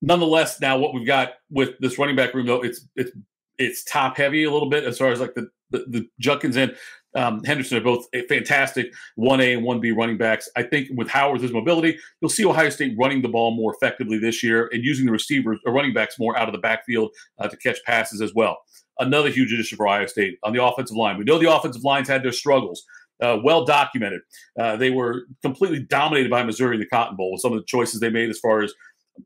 nonetheless, 0.05 0.61
now 0.61 0.79
what 0.79 0.95
we've 0.95 1.07
got 1.07 1.35
with 1.51 1.79
this 1.81 1.99
running 1.99 2.17
back 2.17 2.35
room, 2.35 2.47
though, 2.47 2.63
it's 2.63 2.87
it's 2.97 3.11
it's 3.59 3.85
top 3.85 4.17
heavy 4.17 4.45
a 4.45 4.51
little 4.51 4.69
bit 4.69 4.85
as 4.85 4.99
far 4.99 5.09
as 5.09 5.21
like 5.21 5.35
the 5.35 5.49
the, 5.71 5.85
the 5.89 6.09
Judkins 6.21 6.57
and 6.57 6.77
um, 7.17 7.43
Henderson 7.45 7.79
are 7.79 7.81
both 7.81 8.07
fantastic 8.29 8.93
one 9.15 9.41
A 9.41 9.55
and 9.55 9.65
one 9.65 9.81
B 9.81 9.93
running 9.93 10.19
backs. 10.19 10.49
I 10.57 10.65
think 10.65 10.89
with 10.97 11.09
Howard's 11.09 11.53
mobility, 11.53 11.97
you'll 12.21 12.29
see 12.29 12.45
Ohio 12.45 12.71
State 12.71 12.97
running 12.99 13.23
the 13.23 13.29
ball 13.29 13.55
more 13.55 13.75
effectively 13.75 14.19
this 14.19 14.43
year 14.43 14.69
and 14.73 14.83
using 14.83 15.07
the 15.07 15.13
receivers 15.13 15.61
or 15.65 15.73
running 15.73 15.95
backs 15.95 16.19
more 16.19 16.37
out 16.37 16.49
of 16.49 16.53
the 16.53 16.59
backfield 16.59 17.13
uh, 17.39 17.49
to 17.49 17.57
catch 17.57 17.79
passes 17.85 18.21
as 18.21 18.35
well. 18.35 18.59
Another 18.99 19.31
huge 19.31 19.53
addition 19.53 19.77
for 19.77 19.87
Ohio 19.87 20.07
State 20.07 20.39
on 20.43 20.53
the 20.53 20.65
offensive 20.65 20.97
line. 20.97 21.17
We 21.17 21.25
know 21.25 21.39
the 21.39 21.53
offensive 21.53 21.85
lines 21.85 22.09
had 22.09 22.23
their 22.23 22.33
struggles. 22.33 22.85
Uh, 23.21 23.39
well 23.45 23.65
documented. 23.65 24.21
Uh, 24.59 24.77
they 24.77 24.91
were 24.91 25.23
completely 25.41 25.79
dominated 25.79 26.31
by 26.31 26.43
Missouri 26.43 26.75
in 26.75 26.81
the 26.81 26.87
Cotton 26.87 27.17
Bowl 27.17 27.31
with 27.31 27.41
some 27.41 27.53
of 27.53 27.59
the 27.59 27.65
choices 27.65 28.01
they 28.01 28.11
made 28.11 28.29
as 28.29 28.41
far 28.41 28.61
as 28.61 28.75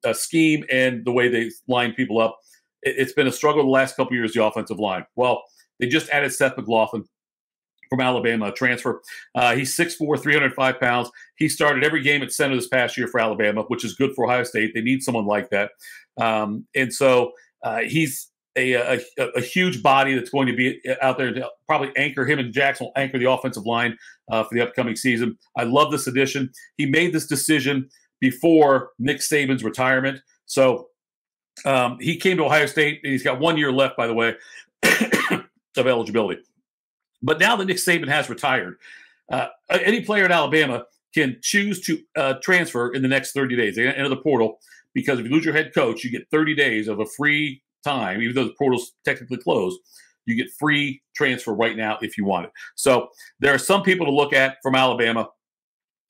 a 0.05 0.15
scheme 0.15 0.65
and 0.71 1.05
the 1.05 1.13
way 1.13 1.29
they 1.29 1.51
line 1.67 1.93
people 1.93 2.21
up 2.21 2.39
it's 2.83 3.13
been 3.13 3.27
a 3.27 3.33
struggle 3.33 3.63
the 3.63 3.69
last 3.69 3.97
couple 3.97 4.15
years, 4.15 4.33
the 4.33 4.45
offensive 4.45 4.79
line. 4.79 5.05
Well, 5.17 5.43
they 5.81 5.87
just 5.87 6.09
added 6.11 6.33
Seth 6.33 6.57
McLaughlin 6.57 7.05
from 7.89 8.01
Alabama, 8.01 8.53
transfer. 8.53 9.01
Uh, 9.35 9.55
he's 9.55 9.77
6'4, 9.77 10.21
305 10.21 10.81
pounds. 10.81 11.11
He 11.37 11.49
started 11.49 11.85
every 11.85 12.03
game 12.03 12.23
at 12.23 12.33
center 12.33 12.55
this 12.55 12.69
past 12.69 12.97
year 12.97 13.09
for 13.09 13.21
Alabama, 13.21 13.63
which 13.69 13.85
is 13.85 13.95
good 13.95 14.15
for 14.15 14.27
Ohio 14.27 14.45
State. 14.45 14.73
They 14.75 14.83
need 14.83 15.03
someone 15.03 15.27
like 15.27 15.51
that. 15.51 15.71
Um, 16.21 16.67
and 16.75 16.93
so 16.93 17.33
uh, 17.63 17.79
he's 17.79 18.31
a, 18.57 18.73
a, 18.75 19.01
a, 19.37 19.41
huge 19.41 19.85
body 19.85 20.17
that's 20.17 20.31
going 20.31 20.49
to 20.49 20.57
be 20.57 20.81
out 21.01 21.17
there 21.17 21.33
to 21.33 21.49
probably 21.69 21.93
anchor 21.97 22.27
him 22.27 22.41
and 22.41 22.53
Jackson 22.53 22.87
will 22.87 22.93
anchor 22.97 23.17
the 23.17 23.31
offensive 23.31 23.65
line 23.65 23.97
uh, 24.33 24.43
for 24.43 24.55
the 24.55 24.61
upcoming 24.61 24.97
season. 24.97 25.39
I 25.57 25.63
love 25.63 25.93
this 25.93 26.09
addition. 26.09 26.51
He 26.77 26.87
made 26.87 27.13
this 27.13 27.27
decision 27.27 27.89
before 28.21 28.91
Nick 28.99 29.19
Saban's 29.19 29.65
retirement. 29.65 30.21
So 30.47 30.89
um, 31.65 31.99
he 32.01 32.17
came 32.17 32.37
to 32.37 32.45
Ohio 32.45 32.67
State, 32.67 33.01
and 33.03 33.13
he's 33.13 33.23
got 33.23 33.41
one 33.41 33.57
year 33.57 33.73
left, 33.73 33.97
by 33.97 34.07
the 34.07 34.15
way, 34.15 34.35
of 35.77 35.87
eligibility. 35.87 36.43
But 37.23 37.41
now 37.41 37.57
that 37.57 37.67
Nick 37.67 37.79
Saban 37.79 38.09
has 38.09 38.29
retired, 38.29 38.77
uh, 39.31 39.49
any 39.71 40.03
player 40.03 40.25
in 40.25 40.33
Alabama 40.33 40.85
can 41.15 41.39
choose 41.43 41.81
to 41.83 41.99
uh, 42.17 42.35
transfer 42.43 42.93
in 42.93 43.03
the 43.03 43.09
next 43.09 43.33
30 43.33 43.57
days. 43.57 43.77
They 43.77 43.87
enter 43.87 44.09
the 44.09 44.17
portal 44.17 44.59
because 44.95 45.19
if 45.19 45.27
you 45.27 45.33
lose 45.33 45.45
your 45.45 45.55
head 45.55 45.73
coach, 45.75 46.05
you 46.05 46.11
get 46.11 46.29
30 46.31 46.55
days 46.55 46.89
of 46.89 47.01
a 47.01 47.07
free 47.07 47.63
time, 47.85 48.23
even 48.23 48.35
though 48.35 48.45
the 48.45 48.55
portal's 48.59 48.93
technically 49.05 49.39
closed. 49.39 49.79
You 50.27 50.37
get 50.37 50.51
free 50.59 51.03
transfer 51.17 51.55
right 51.55 51.77
now 51.77 51.99
if 52.03 52.19
you 52.19 52.25
want 52.25 52.47
it. 52.47 52.53
So 52.77 53.09
there 53.41 53.55
are 53.55 53.59
some 53.59 53.83
people 53.83 54.05
to 54.07 54.13
look 54.13 54.35
at 54.35 54.59
from 54.63 54.75
Alabama. 54.75 55.29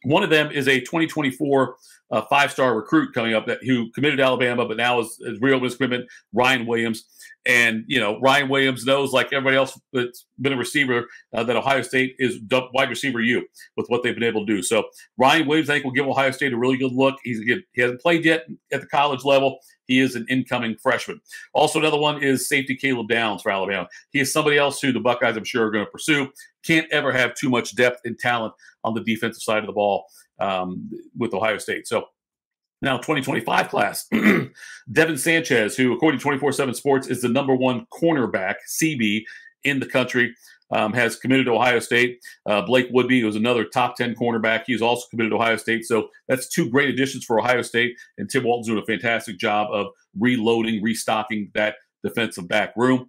One 0.05 0.23
of 0.23 0.31
them 0.31 0.51
is 0.51 0.69
a 0.69 0.81
2024 0.81 1.77
a 2.11 2.23
five 2.27 2.51
star 2.51 2.75
recruit 2.75 3.13
coming 3.13 3.35
up 3.35 3.47
that 3.47 3.63
who 3.63 3.91
committed 3.91 4.19
to 4.19 4.25
Alabama, 4.25 4.67
but 4.67 4.77
now 4.77 5.01
is, 5.01 5.19
is 5.21 5.39
real 5.41 5.61
his 5.61 5.77
commitment, 5.77 6.09
Ryan 6.33 6.67
Williams. 6.67 7.05
And, 7.47 7.85
you 7.87 7.99
know, 7.99 8.21
Ryan 8.21 8.49
Williams 8.49 8.85
knows, 8.85 9.13
like 9.13 9.33
everybody 9.33 9.57
else 9.57 9.79
that's 9.93 10.27
been 10.41 10.53
a 10.53 10.57
receiver, 10.57 11.07
uh, 11.35 11.45
that 11.45 11.57
Ohio 11.57 11.83
State 11.83 12.15
is 12.19 12.41
wide 12.51 12.91
receiver 12.91 13.21
you 13.21 13.47
with 13.77 13.87
what 13.89 14.03
they've 14.03 14.15
been 14.15 14.25
able 14.25 14.45
to 14.45 14.55
do. 14.55 14.63
So 14.63 14.85
Ryan 15.17 15.47
Williams, 15.47 15.71
I 15.71 15.75
think, 15.75 15.85
will 15.85 15.93
give 15.93 16.07
Ohio 16.07 16.31
State 16.31 16.53
a 16.53 16.59
really 16.59 16.77
good 16.77 16.93
look. 16.93 17.17
He's 17.23 17.41
He 17.41 17.81
hasn't 17.81 18.01
played 18.01 18.25
yet 18.25 18.47
at 18.73 18.81
the 18.81 18.87
college 18.87 19.25
level. 19.25 19.59
He 19.87 20.01
is 20.01 20.15
an 20.15 20.27
incoming 20.29 20.77
freshman. 20.77 21.21
Also, 21.55 21.79
another 21.79 21.99
one 21.99 22.23
is 22.23 22.49
safety 22.49 22.77
Caleb 22.77 23.09
Downs 23.09 23.41
for 23.41 23.51
Alabama. 23.51 23.89
He 24.11 24.21
is 24.21 24.33
somebody 24.33 24.59
else 24.59 24.81
who 24.81 24.93
the 24.93 25.01
Buckeyes, 25.01 25.37
I'm 25.37 25.45
sure, 25.45 25.67
are 25.67 25.71
going 25.71 25.87
to 25.87 25.91
pursue. 25.91 26.29
Can't 26.67 26.91
ever 26.93 27.13
have 27.13 27.35
too 27.35 27.49
much 27.49 27.75
depth 27.75 28.01
and 28.05 28.19
talent 28.19 28.53
on 28.85 28.95
the 28.95 29.03
defensive 29.03 29.43
side 29.43 29.59
of 29.59 29.67
the 29.67 29.73
ball 29.73 30.07
um, 30.39 30.91
with 31.17 31.35
Ohio 31.35 31.59
State. 31.59 31.87
So 31.87 32.07
now 32.81 32.97
2025 32.97 33.69
class, 33.69 34.07
Devin 34.93 35.19
Sanchez, 35.19 35.77
who 35.77 35.93
according 35.93 36.21
to 36.21 36.27
24/7 36.27 36.75
Sports 36.75 37.09
is 37.09 37.23
the 37.23 37.29
number 37.29 37.55
one 37.55 37.87
cornerback 37.93 38.57
CB 38.69 39.25
in 39.65 39.81
the 39.81 39.87
country. 39.87 40.35
Um, 40.71 40.93
has 40.93 41.17
committed 41.17 41.47
to 41.47 41.53
Ohio 41.53 41.79
State. 41.79 42.23
Uh, 42.45 42.61
Blake 42.61 42.93
Woodby, 42.93 43.23
who's 43.23 43.37
another 43.37 43.65
top 43.65 43.97
10 43.97 44.15
cornerback, 44.15 44.65
he's 44.67 44.83
also 44.83 45.07
committed 45.09 45.31
to 45.31 45.37
Ohio 45.37 45.57
State. 45.57 45.87
So 45.87 46.11
that's 46.29 46.47
two 46.47 46.69
great 46.69 46.91
additions 46.91 47.25
for 47.25 47.41
Ohio 47.41 47.63
State. 47.63 47.97
And 48.19 48.29
Tim 48.29 48.45
Walton's 48.45 48.67
doing 48.67 48.79
a 48.79 48.85
fantastic 48.85 49.39
job 49.39 49.69
of 49.73 49.87
reloading, 50.19 50.83
restocking 50.83 51.51
that 51.55 51.77
defensive 52.05 52.49
back 52.49 52.75
room. 52.77 53.09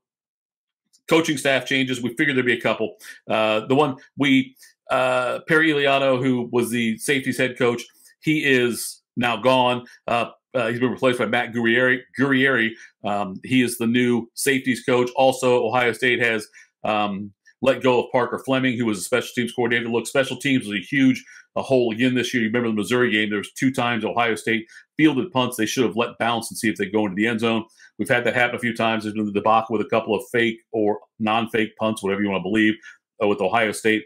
Coaching 1.10 1.36
staff 1.36 1.66
changes. 1.66 2.02
We 2.02 2.14
figured 2.16 2.38
there'd 2.38 2.46
be 2.46 2.54
a 2.54 2.62
couple. 2.62 2.96
Uh, 3.30 3.66
the 3.66 3.76
one 3.76 3.98
we 4.18 4.56
uh, 4.90 5.40
Perry 5.48 5.72
Eliano, 5.72 6.22
who 6.22 6.50
was 6.52 6.70
the 6.70 6.98
safeties 6.98 7.38
head 7.38 7.58
coach, 7.58 7.84
he 8.22 8.44
is 8.44 9.02
now 9.16 9.38
gone. 9.38 9.86
Uh, 10.08 10.32
uh, 10.54 10.68
he's 10.68 10.80
been 10.80 10.92
replaced 10.92 11.20
by 11.20 11.26
Matt 11.26 11.54
Guerrieri. 11.54 12.00
Guerrieri. 12.20 12.72
Um, 13.04 13.40
he 13.44 13.62
is 13.62 13.78
the 13.78 13.88
new 13.88 14.28
safeties 14.34 14.84
coach. 14.84 15.10
Also, 15.16 15.64
Ohio 15.64 15.92
State 15.94 16.20
has 16.22 16.48
um, 16.84 17.32
let 17.62 17.84
go 17.84 18.04
of 18.04 18.12
Parker 18.12 18.40
Fleming, 18.40 18.78
who 18.78 18.86
was 18.86 18.98
a 18.98 19.02
special 19.02 19.30
teams 19.36 19.54
coordinator. 19.54 19.90
Look, 19.90 20.08
special 20.08 20.38
teams 20.38 20.66
was 20.66 20.80
a 20.80 20.82
huge 20.84 21.24
a 21.56 21.62
hole 21.62 21.92
again 21.92 22.16
this 22.16 22.34
year. 22.34 22.44
You 22.44 22.50
remember 22.50 22.70
the 22.70 22.76
Missouri 22.76 23.12
game? 23.12 23.30
There 23.30 23.40
was 23.40 23.52
two 23.54 23.72
times 23.72 24.06
Ohio 24.06 24.36
State 24.36 24.68
fielded 24.98 25.32
punts 25.32 25.58
they 25.58 25.66
should 25.66 25.86
have 25.86 25.96
let 25.96 26.18
bounce 26.18 26.50
and 26.50 26.58
see 26.58 26.70
if 26.70 26.78
they 26.78 26.86
go 26.86 27.06
into 27.06 27.16
the 27.16 27.28
end 27.28 27.40
zone. 27.40 27.66
We've 27.98 28.10
had 28.10 28.24
that 28.26 28.36
happen 28.36 28.56
a 28.56 28.60
few 28.60 28.76
times. 28.76 29.04
There's 29.04 29.16
been 29.16 29.26
the 29.26 29.32
debacle 29.32 29.78
with 29.78 29.86
a 29.86 29.90
couple 29.90 30.16
of 30.16 30.24
fake 30.32 30.62
or 30.72 31.00
non-fake 31.20 31.76
punts, 31.78 32.02
whatever 32.02 32.22
you 32.22 32.30
want 32.30 32.40
to 32.40 32.50
believe, 32.50 32.76
uh, 33.22 33.28
with 33.28 33.42
Ohio 33.42 33.72
State 33.72 34.04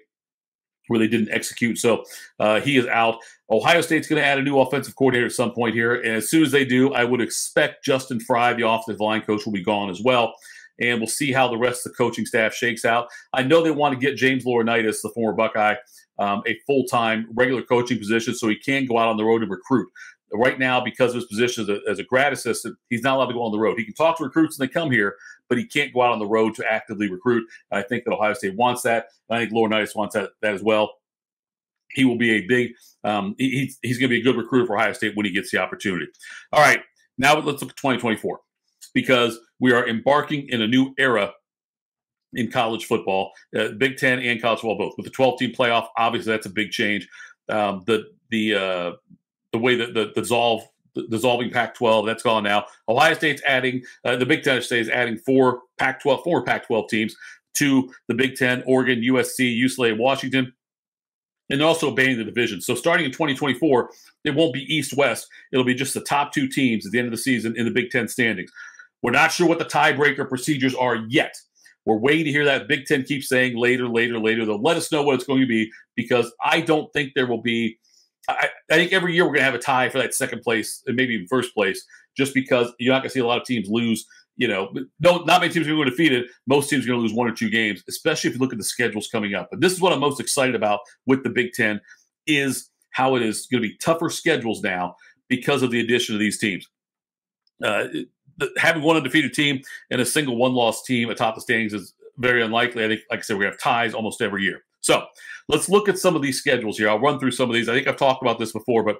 where 0.94 1.00
they 1.00 1.08
didn't 1.08 1.32
execute. 1.32 1.80
So 1.80 2.04
uh, 2.40 2.62
he 2.62 2.78
is 2.78 2.86
out. 2.86 3.18
Ohio 3.50 3.82
State's 3.82 4.08
going 4.08 4.22
to 4.22 4.26
add 4.26 4.38
a 4.38 4.44
new 4.44 4.60
offensive 4.60 4.96
coordinator 4.96 5.26
at 5.26 5.32
some 5.32 5.52
point 5.52 5.74
here. 5.74 5.96
And 5.96 6.18
as 6.18 6.30
soon 6.30 6.44
as 6.44 6.52
they 6.52 6.64
do, 6.64 6.94
I 6.94 7.04
would 7.04 7.20
expect 7.20 7.84
Justin 7.84 8.20
Frye, 8.20 8.54
the 8.54 8.68
offensive 8.68 9.00
line 9.00 9.22
coach, 9.22 9.44
will 9.44 9.54
be 9.54 9.64
gone 9.64 9.90
as 9.90 10.02
well. 10.04 10.36
And 10.80 11.00
we'll 11.00 11.08
see 11.08 11.32
how 11.32 11.48
the 11.48 11.58
rest 11.58 11.84
of 11.86 11.92
the 11.92 11.98
coaching 11.98 12.28
staff 12.28 12.54
shakes 12.54 12.86
out. 12.86 13.08
I 13.34 13.42
know 13.42 13.64
they 13.64 13.72
want 13.72 13.94
to 13.94 14.00
get 14.00 14.16
James 14.16 14.46
Laurinaitis, 14.46 15.02
the 15.02 15.10
former 15.10 15.34
Buckeye, 15.34 15.76
um, 16.20 16.44
a 16.48 16.60
full 16.68 16.86
time 16.86 17.28
regular 17.34 17.64
coaching 17.64 17.98
position 17.98 18.36
so 18.36 18.48
he 18.48 18.56
can 18.56 18.86
go 18.86 19.00
out 19.00 19.08
on 19.08 19.18
the 19.18 19.26
road 19.26 19.42
and 19.42 19.50
recruit. 19.50 19.90
Right 20.32 20.58
now, 20.58 20.82
because 20.82 21.12
of 21.12 21.16
his 21.16 21.26
position 21.26 21.64
as 21.64 21.70
a, 21.70 21.80
as 21.88 22.00
a 22.00 22.04
grad 22.04 22.34
assistant, 22.34 22.76
he's 22.90 23.04
not 23.04 23.18
allowed 23.18 23.28
to 23.28 23.34
go 23.34 23.44
on 23.44 23.52
the 23.52 23.60
road. 23.60 23.78
He 23.78 23.86
can 23.86 23.94
talk 23.94 24.18
to 24.18 24.24
recruits 24.24 24.60
and 24.60 24.68
they 24.68 24.72
come 24.72 24.90
here, 24.90 25.16
but 25.54 25.60
he 25.60 25.68
can't 25.68 25.94
go 25.94 26.02
out 26.02 26.14
on 26.14 26.18
the 26.18 26.26
road 26.26 26.56
to 26.56 26.66
actively 26.68 27.12
recruit. 27.12 27.48
I 27.70 27.84
think 27.84 28.06
that 28.06 28.12
Ohio 28.12 28.34
State 28.34 28.56
wants 28.56 28.82
that. 28.82 29.10
I 29.30 29.38
think 29.38 29.54
Laurinaitis 29.54 29.96
wants 29.96 30.16
that, 30.16 30.32
that 30.42 30.56
as 30.56 30.64
well. 30.64 30.96
He 31.92 32.06
will 32.06 32.18
be 32.18 32.32
a 32.32 32.48
big, 32.48 32.72
um, 33.04 33.36
he, 33.38 33.72
he's 33.84 34.00
going 34.00 34.10
to 34.10 34.16
be 34.16 34.20
a 34.20 34.24
good 34.24 34.36
recruiter 34.36 34.66
for 34.66 34.76
Ohio 34.76 34.94
State 34.94 35.16
when 35.16 35.28
he 35.28 35.32
gets 35.32 35.52
the 35.52 35.60
opportunity. 35.60 36.08
All 36.52 36.60
right, 36.60 36.80
now 37.20 37.36
let's 37.36 37.62
look 37.62 37.70
at 37.70 37.78
2024 37.78 38.40
because 38.96 39.40
we 39.60 39.74
are 39.74 39.88
embarking 39.88 40.50
in 40.50 40.64
a 40.64 40.68
new 40.68 40.96
era 40.98 41.32
in 42.34 42.50
college 42.50 42.86
football, 42.86 43.32
uh, 43.56 43.68
Big 43.78 43.98
Ten 43.98 44.18
and 44.18 44.42
college 44.42 44.62
football 44.62 44.80
both. 44.80 44.96
With 44.98 45.06
the 45.06 45.12
12 45.12 45.38
team 45.38 45.52
playoff, 45.52 45.86
obviously 46.00 46.32
that's 46.32 46.48
a 46.48 46.50
big 46.50 46.72
change. 46.72 47.08
Um, 47.48 47.84
the 47.86 48.06
the 48.32 48.56
uh, 48.56 48.92
the 49.52 49.60
way 49.60 49.76
that 49.76 49.94
the, 49.94 50.12
the 50.16 50.22
dissolve 50.22 50.68
dissolving 51.10 51.50
Pac-12 51.50 52.06
that's 52.06 52.24
gone 52.24 52.44
now. 52.44 52.66
Ohio 52.88 53.14
State's 53.14 53.42
adding 53.48 53.84
uh, 54.06 54.16
the 54.16 54.26
Big 54.26 54.44
Ten 54.44 54.62
State 54.62 54.82
is 54.82 54.90
adding 54.90 55.18
four 55.18 55.62
Pac-12 55.78 56.24
four 56.24 56.44
Pac-12 56.44 56.90
teams 56.90 57.16
to 57.56 57.92
the 58.08 58.14
Big 58.14 58.36
Ten: 58.36 58.64
Oregon, 58.66 59.02
USC, 59.02 59.60
UCLA, 59.60 59.98
Washington. 59.98 60.54
And 61.50 61.62
also 61.62 61.92
abandoning 61.92 62.20
the 62.20 62.24
division. 62.24 62.62
So 62.62 62.74
starting 62.74 63.06
in 63.06 63.12
2024, 63.12 63.90
it 64.24 64.34
won't 64.34 64.54
be 64.54 64.62
East 64.74 64.96
West. 64.96 65.28
It'll 65.52 65.66
be 65.66 65.76
just 65.76 65.94
the 65.94 66.02
top 66.02 66.32
two 66.32 66.48
teams 66.48 66.86
at 66.86 66.94
the 66.94 66.98
end 66.98 67.08
of 67.08 67.12
the 67.12 67.18
season 67.18 67.56
in 67.58 67.66
the 67.66 67.72
Big 67.72 67.92
Ten 67.92 68.08
standings. 68.08 68.50
We're 69.04 69.12
not 69.12 69.34
sure 69.34 69.48
what 69.48 69.60
the 69.60 69.66
tiebreaker 69.66 70.28
procedures 70.28 70.74
are 70.74 70.96
yet. 71.10 71.36
We're 71.86 71.98
waiting 71.98 72.26
to 72.26 72.32
hear 72.32 72.46
that. 72.46 72.70
Big 72.70 72.86
Ten 72.86 73.04
keeps 73.04 73.28
saying 73.28 73.58
later, 73.58 73.88
later, 73.88 74.18
later. 74.18 74.46
They'll 74.46 74.62
let 74.62 74.78
us 74.78 74.92
know 74.92 75.04
what 75.04 75.16
it's 75.16 75.26
going 75.26 75.42
to 75.42 75.48
be 75.48 75.70
because 75.96 76.32
I 76.44 76.62
don't 76.62 76.92
think 76.94 77.12
there 77.14 77.28
will 77.28 77.42
be. 77.42 77.78
I, 78.28 78.50
I 78.72 78.76
think 78.76 78.94
every 78.94 79.14
year 79.14 79.24
we're 79.24 79.34
going 79.34 79.40
to 79.40 79.46
have 79.46 79.56
a 79.56 79.60
tie 79.60 79.90
for 79.90 79.98
that 79.98 80.14
second 80.14 80.42
place 80.42 80.82
and 80.86 80.96
maybe 80.96 81.26
first 81.28 81.54
place, 81.54 81.86
just 82.16 82.34
because 82.34 82.72
you're 82.80 82.94
not 82.94 83.00
going 83.00 83.10
to 83.10 83.14
see 83.14 83.20
a 83.20 83.26
lot 83.26 83.40
of 83.40 83.46
teams 83.46 83.70
lose. 83.70 84.06
You 84.36 84.48
know, 84.48 84.74
no, 85.00 85.20
not 85.20 85.42
many 85.42 85.54
teams 85.54 85.68
are 85.68 85.72
going 85.72 85.86
to 85.86 85.92
be 85.92 85.92
defeated. 85.92 86.26
Most 86.48 86.70
teams 86.70 86.86
are 86.86 86.88
going 86.88 87.00
to 87.00 87.04
lose 87.04 87.14
one 87.14 87.28
or 87.30 87.34
two 87.34 87.50
games, 87.50 87.84
especially 87.88 88.30
if 88.30 88.36
you 88.36 88.40
look 88.42 88.52
at 88.52 88.58
the 88.58 88.64
schedules 88.64 89.08
coming 89.12 89.36
up. 89.36 89.50
But 89.52 89.62
this 89.62 89.74
is 89.74 89.80
what 89.80 89.94
I'm 89.94 90.00
most 90.00 90.20
excited 90.20 90.56
about 90.56 90.80
with 91.06 91.24
the 91.24 91.30
Big 91.30 91.54
Ten 91.54 91.80
is 92.26 92.70
how 92.92 93.16
it 93.16 93.22
is 93.22 93.48
going 93.52 93.62
to 93.62 93.70
be 93.70 93.78
tougher 93.78 94.10
schedules 94.10 94.64
now 94.64 94.96
because 95.28 95.62
of 95.62 95.70
the 95.70 95.80
addition 95.80 96.16
of 96.16 96.20
these 96.20 96.40
teams. 96.40 96.68
Uh, 97.64 97.86
having 98.58 98.82
one 98.82 98.98
undefeated 98.98 99.34
team 99.34 99.62
and 99.92 100.02
a 100.02 100.06
single 100.06 100.36
one 100.36 100.54
loss 100.54 100.84
team 100.84 101.10
atop 101.10 101.36
the 101.36 101.42
standings 101.42 101.74
is 101.74 101.94
very 102.18 102.42
unlikely. 102.42 102.84
I 102.84 102.88
think, 102.88 103.02
like 103.10 103.20
I 103.20 103.22
said, 103.22 103.38
we 103.38 103.46
have 103.46 103.60
ties 103.60 103.94
almost 103.94 104.22
every 104.22 104.44
year. 104.44 104.64
So 104.84 105.06
let's 105.48 105.70
look 105.70 105.90
at 105.90 105.98
some 105.98 106.16
of 106.16 106.22
these 106.22 106.38
schedules 106.38 106.78
here. 106.78 106.90
I'll 106.90 107.00
run 107.00 107.20
through 107.20 107.32
some 107.32 107.50
of 107.50 107.56
these. 107.56 107.68
I 107.68 107.74
think 107.74 107.88
I've 107.88 107.98
talked 107.98 108.22
about 108.22 108.38
this 108.38 108.52
before, 108.52 108.84
but 108.84 108.98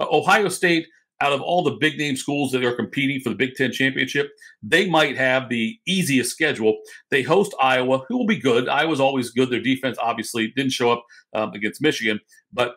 uh, 0.00 0.06
Ohio 0.10 0.48
State, 0.48 0.86
out 1.20 1.32
of 1.32 1.42
all 1.42 1.62
the 1.62 1.76
big 1.80 1.98
name 1.98 2.16
schools 2.16 2.50
that 2.52 2.64
are 2.64 2.74
competing 2.74 3.20
for 3.20 3.30
the 3.30 3.36
Big 3.36 3.54
Ten 3.54 3.70
championship, 3.72 4.30
they 4.62 4.88
might 4.88 5.16
have 5.16 5.48
the 5.48 5.78
easiest 5.86 6.30
schedule. 6.30 6.76
They 7.10 7.22
host 7.22 7.54
Iowa, 7.60 8.04
who 8.08 8.16
will 8.16 8.26
be 8.26 8.38
good. 8.38 8.68
Iowa's 8.68 9.00
always 9.00 9.30
good. 9.30 9.50
Their 9.50 9.60
defense 9.60 9.96
obviously 10.00 10.52
didn't 10.56 10.72
show 10.72 10.92
up 10.92 11.04
um, 11.34 11.52
against 11.52 11.82
Michigan, 11.82 12.20
but 12.52 12.76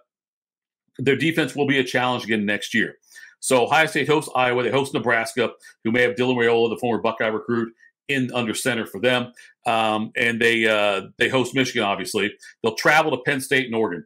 their 1.00 1.16
defense 1.16 1.56
will 1.56 1.68
be 1.68 1.80
a 1.80 1.84
challenge 1.84 2.24
again 2.24 2.46
next 2.46 2.74
year. 2.74 2.96
So 3.40 3.66
Ohio 3.66 3.86
State 3.86 4.08
hosts 4.08 4.32
Iowa. 4.36 4.64
They 4.64 4.72
host 4.72 4.94
Nebraska, 4.94 5.52
who 5.84 5.92
may 5.92 6.02
have 6.02 6.16
Dylan 6.16 6.36
Raiola, 6.36 6.70
the 6.70 6.80
former 6.80 7.02
Buckeye 7.02 7.28
recruit, 7.28 7.74
in 8.08 8.32
under 8.34 8.54
center 8.54 8.86
for 8.86 9.00
them. 9.00 9.34
Um, 9.66 10.12
and 10.16 10.42
they 10.42 10.68
uh, 10.68 11.08
they 11.18 11.30
host 11.30 11.56
Michigan. 11.56 11.84
Obviously, 11.84 12.34
they'll 12.62 12.76
travel 12.76 13.12
to 13.12 13.18
Penn 13.26 13.42
State 13.42 13.66
and 13.66 13.76
Oregon. 13.76 14.06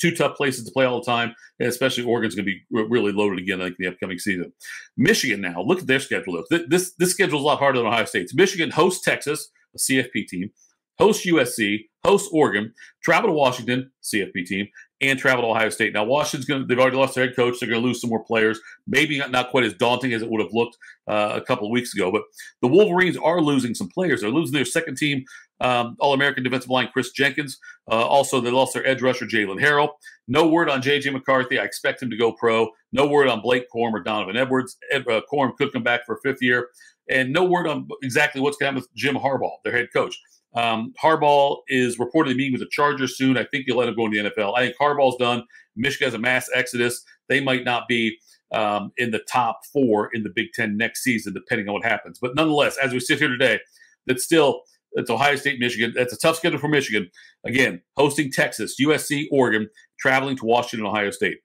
Two 0.00 0.14
tough 0.14 0.36
places 0.36 0.64
to 0.64 0.72
play 0.72 0.84
all 0.84 1.00
the 1.00 1.06
time, 1.06 1.34
and 1.60 1.68
especially 1.68 2.04
Oregon's 2.04 2.34
going 2.34 2.46
to 2.46 2.52
be 2.52 2.62
really 2.70 3.12
loaded 3.12 3.38
again. 3.38 3.60
I 3.60 3.66
think 3.66 3.76
in 3.78 3.86
the 3.86 3.92
upcoming 3.92 4.18
season. 4.18 4.52
Michigan 4.96 5.40
now 5.40 5.62
look 5.62 5.80
at 5.80 5.86
their 5.86 6.00
schedule. 6.00 6.42
This 6.50 6.62
this, 6.68 6.92
this 6.98 7.10
schedule 7.10 7.38
is 7.38 7.44
a 7.44 7.46
lot 7.46 7.58
harder 7.58 7.78
than 7.78 7.86
Ohio 7.86 8.04
State's. 8.04 8.34
Michigan 8.34 8.70
hosts 8.70 9.04
Texas, 9.04 9.50
a 9.74 9.78
CFP 9.78 10.26
team, 10.26 10.50
hosts 10.98 11.26
USC, 11.26 11.84
hosts 12.04 12.28
Oregon, 12.32 12.72
travel 13.02 13.30
to 13.30 13.34
Washington, 13.34 13.90
CFP 14.02 14.44
team, 14.46 14.68
and 15.02 15.18
travel 15.18 15.42
to 15.42 15.48
Ohio 15.48 15.68
State. 15.68 15.92
Now, 15.92 16.04
Washington's 16.04 16.46
going 16.46 16.62
to, 16.62 16.66
they've 16.66 16.78
already 16.78 16.96
lost 16.96 17.14
their 17.14 17.26
head 17.26 17.36
coach. 17.36 17.58
They're 17.58 17.68
going 17.68 17.82
to 17.82 17.86
lose 17.86 18.00
some 18.00 18.10
more 18.10 18.24
players. 18.24 18.60
Maybe 18.86 19.18
not, 19.18 19.30
not 19.30 19.50
quite 19.50 19.64
as 19.64 19.74
daunting 19.74 20.12
as 20.12 20.22
it 20.22 20.30
would 20.30 20.40
have 20.40 20.52
looked 20.52 20.76
uh, 21.08 21.32
a 21.34 21.40
couple 21.40 21.66
of 21.66 21.72
weeks 21.72 21.94
ago, 21.94 22.12
but 22.12 22.22
the 22.60 22.68
Wolverines 22.68 23.16
are 23.16 23.40
losing 23.40 23.74
some 23.74 23.88
players. 23.88 24.20
They're 24.20 24.30
losing 24.30 24.54
their 24.54 24.64
second 24.64 24.96
team 24.96 25.24
um, 25.62 25.96
All 26.00 26.12
American 26.12 26.42
defensive 26.42 26.70
line, 26.70 26.88
Chris 26.92 27.12
Jenkins. 27.12 27.58
Uh, 27.90 28.04
also, 28.04 28.40
they 28.40 28.50
lost 28.50 28.74
their 28.74 28.86
edge 28.86 29.00
rusher, 29.00 29.26
Jaylen 29.26 29.60
Harrell. 29.60 29.90
No 30.28 30.46
word 30.46 30.68
on 30.68 30.82
J.J. 30.82 31.10
McCarthy. 31.10 31.58
I 31.58 31.64
expect 31.64 32.02
him 32.02 32.10
to 32.10 32.16
go 32.16 32.32
pro. 32.32 32.68
No 32.92 33.06
word 33.06 33.28
on 33.28 33.40
Blake 33.40 33.66
Corum 33.74 33.92
or 33.92 34.00
Donovan 34.00 34.36
Edwards. 34.36 34.76
Ed, 34.90 35.06
uh, 35.08 35.22
Corum 35.32 35.56
could 35.56 35.72
come 35.72 35.82
back 35.82 36.04
for 36.04 36.16
a 36.16 36.20
fifth 36.20 36.42
year. 36.42 36.68
And 37.08 37.32
no 37.32 37.44
word 37.44 37.66
on 37.66 37.88
exactly 38.02 38.40
what's 38.40 38.56
going 38.56 38.74
to 38.74 38.74
happen 38.74 38.82
with 38.82 38.94
Jim 38.94 39.16
Harbaugh, 39.16 39.56
their 39.64 39.72
head 39.72 39.88
coach. 39.92 40.20
Um, 40.54 40.92
Harbaugh 41.02 41.58
is 41.68 41.98
reportedly 41.98 42.36
meeting 42.36 42.52
with 42.52 42.60
the 42.60 42.68
Chargers 42.70 43.16
soon. 43.16 43.38
I 43.38 43.44
think 43.44 43.64
he'll 43.66 43.78
let 43.78 43.88
him 43.88 43.96
go 43.96 44.06
into 44.06 44.22
the 44.22 44.30
NFL. 44.30 44.56
I 44.56 44.66
think 44.66 44.76
Harbaugh's 44.80 45.16
done. 45.16 45.44
Michigan 45.76 46.06
has 46.06 46.14
a 46.14 46.18
mass 46.18 46.48
exodus. 46.54 47.02
They 47.28 47.40
might 47.40 47.64
not 47.64 47.88
be 47.88 48.18
um, 48.52 48.92
in 48.98 49.10
the 49.10 49.20
top 49.20 49.60
four 49.72 50.10
in 50.12 50.22
the 50.22 50.30
Big 50.34 50.48
Ten 50.54 50.76
next 50.76 51.02
season, 51.02 51.32
depending 51.32 51.68
on 51.68 51.74
what 51.74 51.84
happens. 51.84 52.18
But 52.20 52.34
nonetheless, 52.34 52.76
as 52.82 52.92
we 52.92 53.00
sit 53.00 53.18
here 53.18 53.28
today, 53.28 53.60
that's 54.06 54.24
still 54.24 54.62
it's 54.94 55.08
Ohio 55.08 55.36
State, 55.36 55.58
Michigan. 55.58 55.94
That's 55.96 56.12
a 56.12 56.18
tough 56.18 56.36
schedule 56.36 56.58
for 56.58 56.68
Michigan. 56.68 57.10
Again, 57.46 57.80
hosting 57.96 58.30
Texas, 58.30 58.76
USC, 58.78 59.26
Oregon, 59.32 59.70
traveling 59.98 60.36
to 60.36 60.44
Washington, 60.44 60.86
Ohio 60.86 61.10
State. 61.10 61.38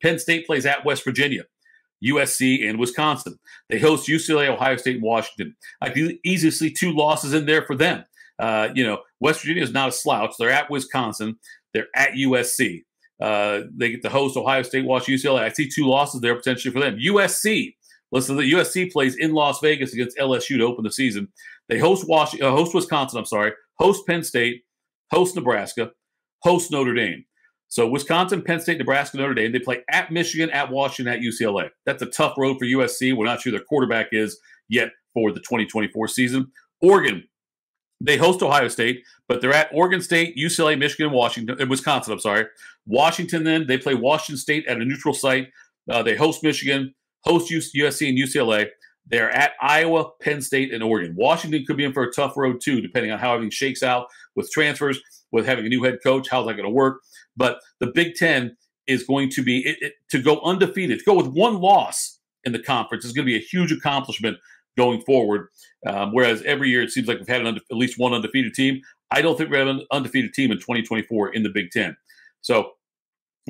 Penn 0.00 0.20
State 0.20 0.46
plays 0.46 0.64
at 0.64 0.84
West 0.84 1.04
Virginia. 1.04 1.42
USC, 2.04 2.68
and 2.68 2.78
Wisconsin. 2.78 3.38
They 3.68 3.78
host 3.78 4.08
UCLA, 4.08 4.48
Ohio 4.48 4.76
State, 4.76 4.96
and 4.96 5.04
Washington. 5.04 5.54
I 5.80 5.90
can 5.90 6.18
easily 6.24 6.50
see 6.50 6.72
two 6.72 6.92
losses 6.92 7.32
in 7.32 7.46
there 7.46 7.62
for 7.62 7.76
them. 7.76 8.04
Uh, 8.42 8.70
you 8.74 8.84
know, 8.84 8.98
West 9.20 9.40
Virginia 9.40 9.62
is 9.62 9.72
not 9.72 9.88
a 9.88 9.92
slouch. 9.92 10.34
They're 10.36 10.50
at 10.50 10.68
Wisconsin. 10.68 11.36
They're 11.72 11.86
at 11.94 12.14
USC. 12.14 12.82
Uh, 13.20 13.60
they 13.76 13.92
get 13.92 14.02
to 14.02 14.08
host 14.08 14.36
Ohio 14.36 14.62
State, 14.62 14.84
watch 14.84 15.06
UCLA. 15.06 15.42
I 15.42 15.50
see 15.50 15.68
two 15.68 15.86
losses 15.86 16.20
there 16.20 16.34
potentially 16.34 16.72
for 16.72 16.80
them. 16.80 16.98
USC. 16.98 17.76
Listen, 18.10 18.36
the 18.36 18.52
USC 18.52 18.90
plays 18.90 19.14
in 19.14 19.32
Las 19.32 19.60
Vegas 19.60 19.94
against 19.94 20.18
LSU 20.18 20.58
to 20.58 20.64
open 20.64 20.82
the 20.82 20.90
season. 20.90 21.28
They 21.68 21.78
host 21.78 22.08
Washington, 22.08 22.48
uh, 22.48 22.50
host 22.50 22.74
Wisconsin. 22.74 23.20
I'm 23.20 23.26
sorry, 23.26 23.52
host 23.78 24.04
Penn 24.08 24.24
State, 24.24 24.62
host 25.12 25.36
Nebraska, 25.36 25.92
host 26.40 26.72
Notre 26.72 26.94
Dame. 26.94 27.24
So 27.68 27.88
Wisconsin, 27.88 28.42
Penn 28.42 28.60
State, 28.60 28.78
Nebraska, 28.78 29.18
Notre 29.18 29.34
Dame. 29.34 29.52
They 29.52 29.60
play 29.60 29.84
at 29.88 30.10
Michigan, 30.10 30.50
at 30.50 30.68
Washington, 30.68 31.14
at 31.14 31.20
UCLA. 31.20 31.70
That's 31.86 32.02
a 32.02 32.06
tough 32.06 32.34
road 32.36 32.58
for 32.58 32.66
USC. 32.66 33.16
We're 33.16 33.24
not 33.24 33.40
sure 33.40 33.52
their 33.52 33.62
quarterback 33.62 34.08
is 34.10 34.38
yet 34.68 34.90
for 35.14 35.32
the 35.32 35.40
2024 35.40 36.08
season. 36.08 36.50
Oregon, 36.82 37.22
they 38.04 38.16
host 38.16 38.42
Ohio 38.42 38.68
State, 38.68 39.04
but 39.28 39.40
they're 39.40 39.52
at 39.52 39.70
Oregon 39.72 40.00
State, 40.00 40.36
UCLA, 40.36 40.78
Michigan, 40.78 41.12
Washington, 41.12 41.68
Wisconsin. 41.68 42.12
I'm 42.12 42.18
sorry, 42.18 42.46
Washington. 42.86 43.44
Then 43.44 43.66
they 43.66 43.78
play 43.78 43.94
Washington 43.94 44.38
State 44.38 44.66
at 44.66 44.80
a 44.80 44.84
neutral 44.84 45.14
site. 45.14 45.48
Uh, 45.88 46.02
they 46.02 46.16
host 46.16 46.42
Michigan, 46.42 46.94
host 47.20 47.50
USC 47.50 48.08
and 48.08 48.18
UCLA. 48.18 48.68
They're 49.06 49.30
at 49.30 49.52
Iowa, 49.60 50.10
Penn 50.20 50.42
State, 50.42 50.72
and 50.72 50.82
Oregon. 50.82 51.14
Washington 51.16 51.64
could 51.66 51.76
be 51.76 51.84
in 51.84 51.92
for 51.92 52.02
a 52.02 52.12
tough 52.12 52.36
road 52.36 52.60
too, 52.60 52.80
depending 52.80 53.10
on 53.12 53.18
how 53.18 53.34
everything 53.34 53.50
shakes 53.50 53.82
out 53.82 54.06
with 54.36 54.50
transfers, 54.50 55.00
with 55.30 55.46
having 55.46 55.66
a 55.66 55.68
new 55.68 55.82
head 55.82 55.98
coach. 56.02 56.28
How's 56.28 56.46
that 56.46 56.54
going 56.54 56.64
to 56.64 56.70
work? 56.70 57.00
But 57.36 57.60
the 57.80 57.88
Big 57.88 58.14
Ten 58.14 58.56
is 58.86 59.04
going 59.04 59.30
to 59.30 59.42
be 59.42 59.66
it, 59.66 59.78
it, 59.80 59.92
to 60.10 60.20
go 60.20 60.40
undefeated, 60.40 60.98
to 61.00 61.04
go 61.04 61.14
with 61.14 61.28
one 61.28 61.60
loss 61.60 62.18
in 62.44 62.52
the 62.52 62.58
conference 62.58 63.04
is 63.04 63.12
going 63.12 63.26
to 63.26 63.32
be 63.32 63.36
a 63.36 63.48
huge 63.48 63.72
accomplishment 63.72 64.36
going 64.76 65.00
forward. 65.02 65.48
Um, 65.86 66.12
whereas 66.12 66.42
every 66.42 66.70
year 66.70 66.82
it 66.82 66.90
seems 66.90 67.08
like 67.08 67.18
we've 67.18 67.28
had 67.28 67.44
unde- 67.44 67.60
at 67.70 67.76
least 67.76 67.98
one 67.98 68.12
undefeated 68.12 68.54
team. 68.54 68.80
I 69.10 69.20
don't 69.20 69.36
think 69.36 69.50
we 69.50 69.58
have 69.58 69.68
an 69.68 69.84
undefeated 69.90 70.32
team 70.32 70.50
in 70.50 70.58
2024 70.58 71.34
in 71.34 71.42
the 71.42 71.50
Big 71.50 71.70
Ten. 71.70 71.96
So, 72.40 72.72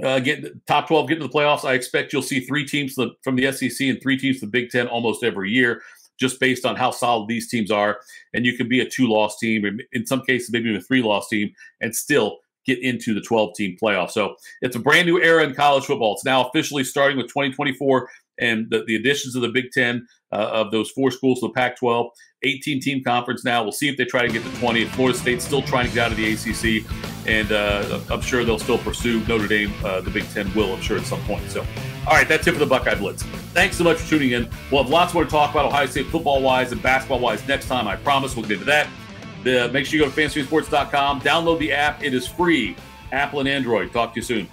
uh, 0.03 0.19
get 0.21 0.67
top 0.67 0.89
12, 0.89 1.09
get 1.09 1.21
to 1.21 1.27
the 1.27 1.33
playoffs. 1.33 1.65
I 1.65 1.75
expect 1.75 2.13
you'll 2.13 2.23
see 2.23 2.41
three 2.41 2.67
teams 2.67 2.97
from 3.23 3.37
the 3.37 3.53
SEC 3.53 3.89
and 3.89 4.01
three 4.03 4.19
teams 4.19 4.39
from 4.39 4.49
the 4.49 4.53
Big 4.53 4.71
Ten 4.71 4.87
almost 4.89 5.23
every 5.23 5.51
year, 5.51 5.83
just 6.19 6.41
based 6.41 6.65
on 6.65 6.77
how 6.77 6.91
solid 6.91 7.29
these 7.29 7.49
teams 7.49 7.71
are. 7.71 8.01
And 8.33 8.47
you 8.47 8.57
can 8.57 8.69
be 8.69 8.81
a 8.81 8.89
two 8.89 9.07
loss 9.07 9.39
team, 9.39 9.81
in 9.93 10.07
some 10.07 10.23
cases, 10.23 10.51
maybe 10.51 10.69
even 10.71 10.81
a 10.81 10.85
three 10.85 11.03
loss 11.03 11.29
team, 11.29 11.53
and 11.81 11.95
still 11.95 12.39
get 12.65 12.79
into 12.81 13.15
the 13.15 13.21
12 13.21 13.55
team 13.55 13.77
playoff. 13.83 14.11
So 14.11 14.37
it's 14.61 14.77
a 14.77 14.81
brand 14.81 15.07
new 15.07 15.21
era 15.21 15.45
in 15.45 15.55
college 15.55 15.85
football. 15.85 16.15
It's 16.15 16.25
now 16.25 16.49
officially 16.49 16.85
starting 16.85 17.17
with 17.17 17.27
2024 17.27 18.09
and 18.41 18.67
the, 18.71 18.85
the 18.87 18.97
additions 18.97 19.35
of 19.37 19.43
the 19.43 19.49
Big 19.49 19.71
Ten 19.73 20.07
uh, 20.33 20.51
of 20.53 20.71
those 20.71 20.91
four 20.91 21.11
schools 21.11 21.41
to 21.41 21.49
the 21.49 21.53
Pac 21.53 21.79
12. 21.79 22.07
18 22.45 22.81
team 22.81 23.05
conference 23.05 23.45
now. 23.45 23.63
We'll 23.63 23.73
see 23.73 23.89
if 23.89 23.97
they 23.97 24.05
try 24.05 24.27
to 24.27 24.33
get 24.33 24.43
to 24.43 24.59
20. 24.59 24.85
Florida 24.87 25.17
State's 25.17 25.45
still 25.45 25.63
trying 25.63 25.89
to 25.89 25.95
get 25.95 26.07
out 26.07 26.11
of 26.11 26.17
the 26.17 26.33
ACC, 26.33 26.85
and 27.27 27.53
uh, 27.53 28.01
I'm 28.11 28.21
sure 28.21 28.45
they'll 28.45 28.59
still 28.59 28.79
pursue 28.79 29.25
Notre 29.27 29.47
Dame. 29.47 29.73
Uh, 29.85 30.01
the 30.01 30.11
Big 30.11 30.29
Ten 30.31 30.53
will, 30.55 30.75
I'm 30.75 30.81
sure, 30.81 30.99
at 30.99 31.07
some 31.07 31.21
point. 31.23 31.49
So, 31.51 31.61
all 32.07 32.15
right, 32.15 32.29
that's 32.29 32.47
it 32.47 32.53
for 32.53 32.59
the 32.59 32.67
Buckeye 32.67 32.97
Blitz. 32.97 33.23
Thanks 33.53 33.77
so 33.77 33.85
much 33.85 33.99
for 33.99 34.11
tuning 34.11 34.33
in. 34.33 34.49
We'll 34.71 34.83
have 34.83 34.91
lots 34.91 35.15
more 35.15 35.25
to 35.25 35.31
talk 35.31 35.53
about 35.53 35.67
Ohio 35.67 35.87
State 35.87 36.07
football 36.07 36.43
wise 36.43 36.73
and 36.73 36.83
basketball 36.83 37.21
wise 37.21 37.47
next 37.47 37.67
time. 37.67 37.87
I 37.87 37.97
promise 37.97 38.35
we'll 38.35 38.47
get 38.47 38.55
into 38.55 38.65
that. 38.67 38.89
The, 39.45 39.71
make 39.73 39.87
sure 39.87 39.99
you 39.99 40.05
go 40.05 40.11
to 40.11 40.17
fanstreamsports.com, 40.17 41.21
download 41.21 41.59
the 41.59 41.73
app. 41.73 42.03
It 42.03 42.15
is 42.15 42.27
free, 42.27 42.77
Apple 43.13 43.41
and 43.41 43.49
Android. 43.49 43.93
Talk 43.93 44.15
to 44.15 44.21
you 44.21 44.23
soon. 44.23 44.49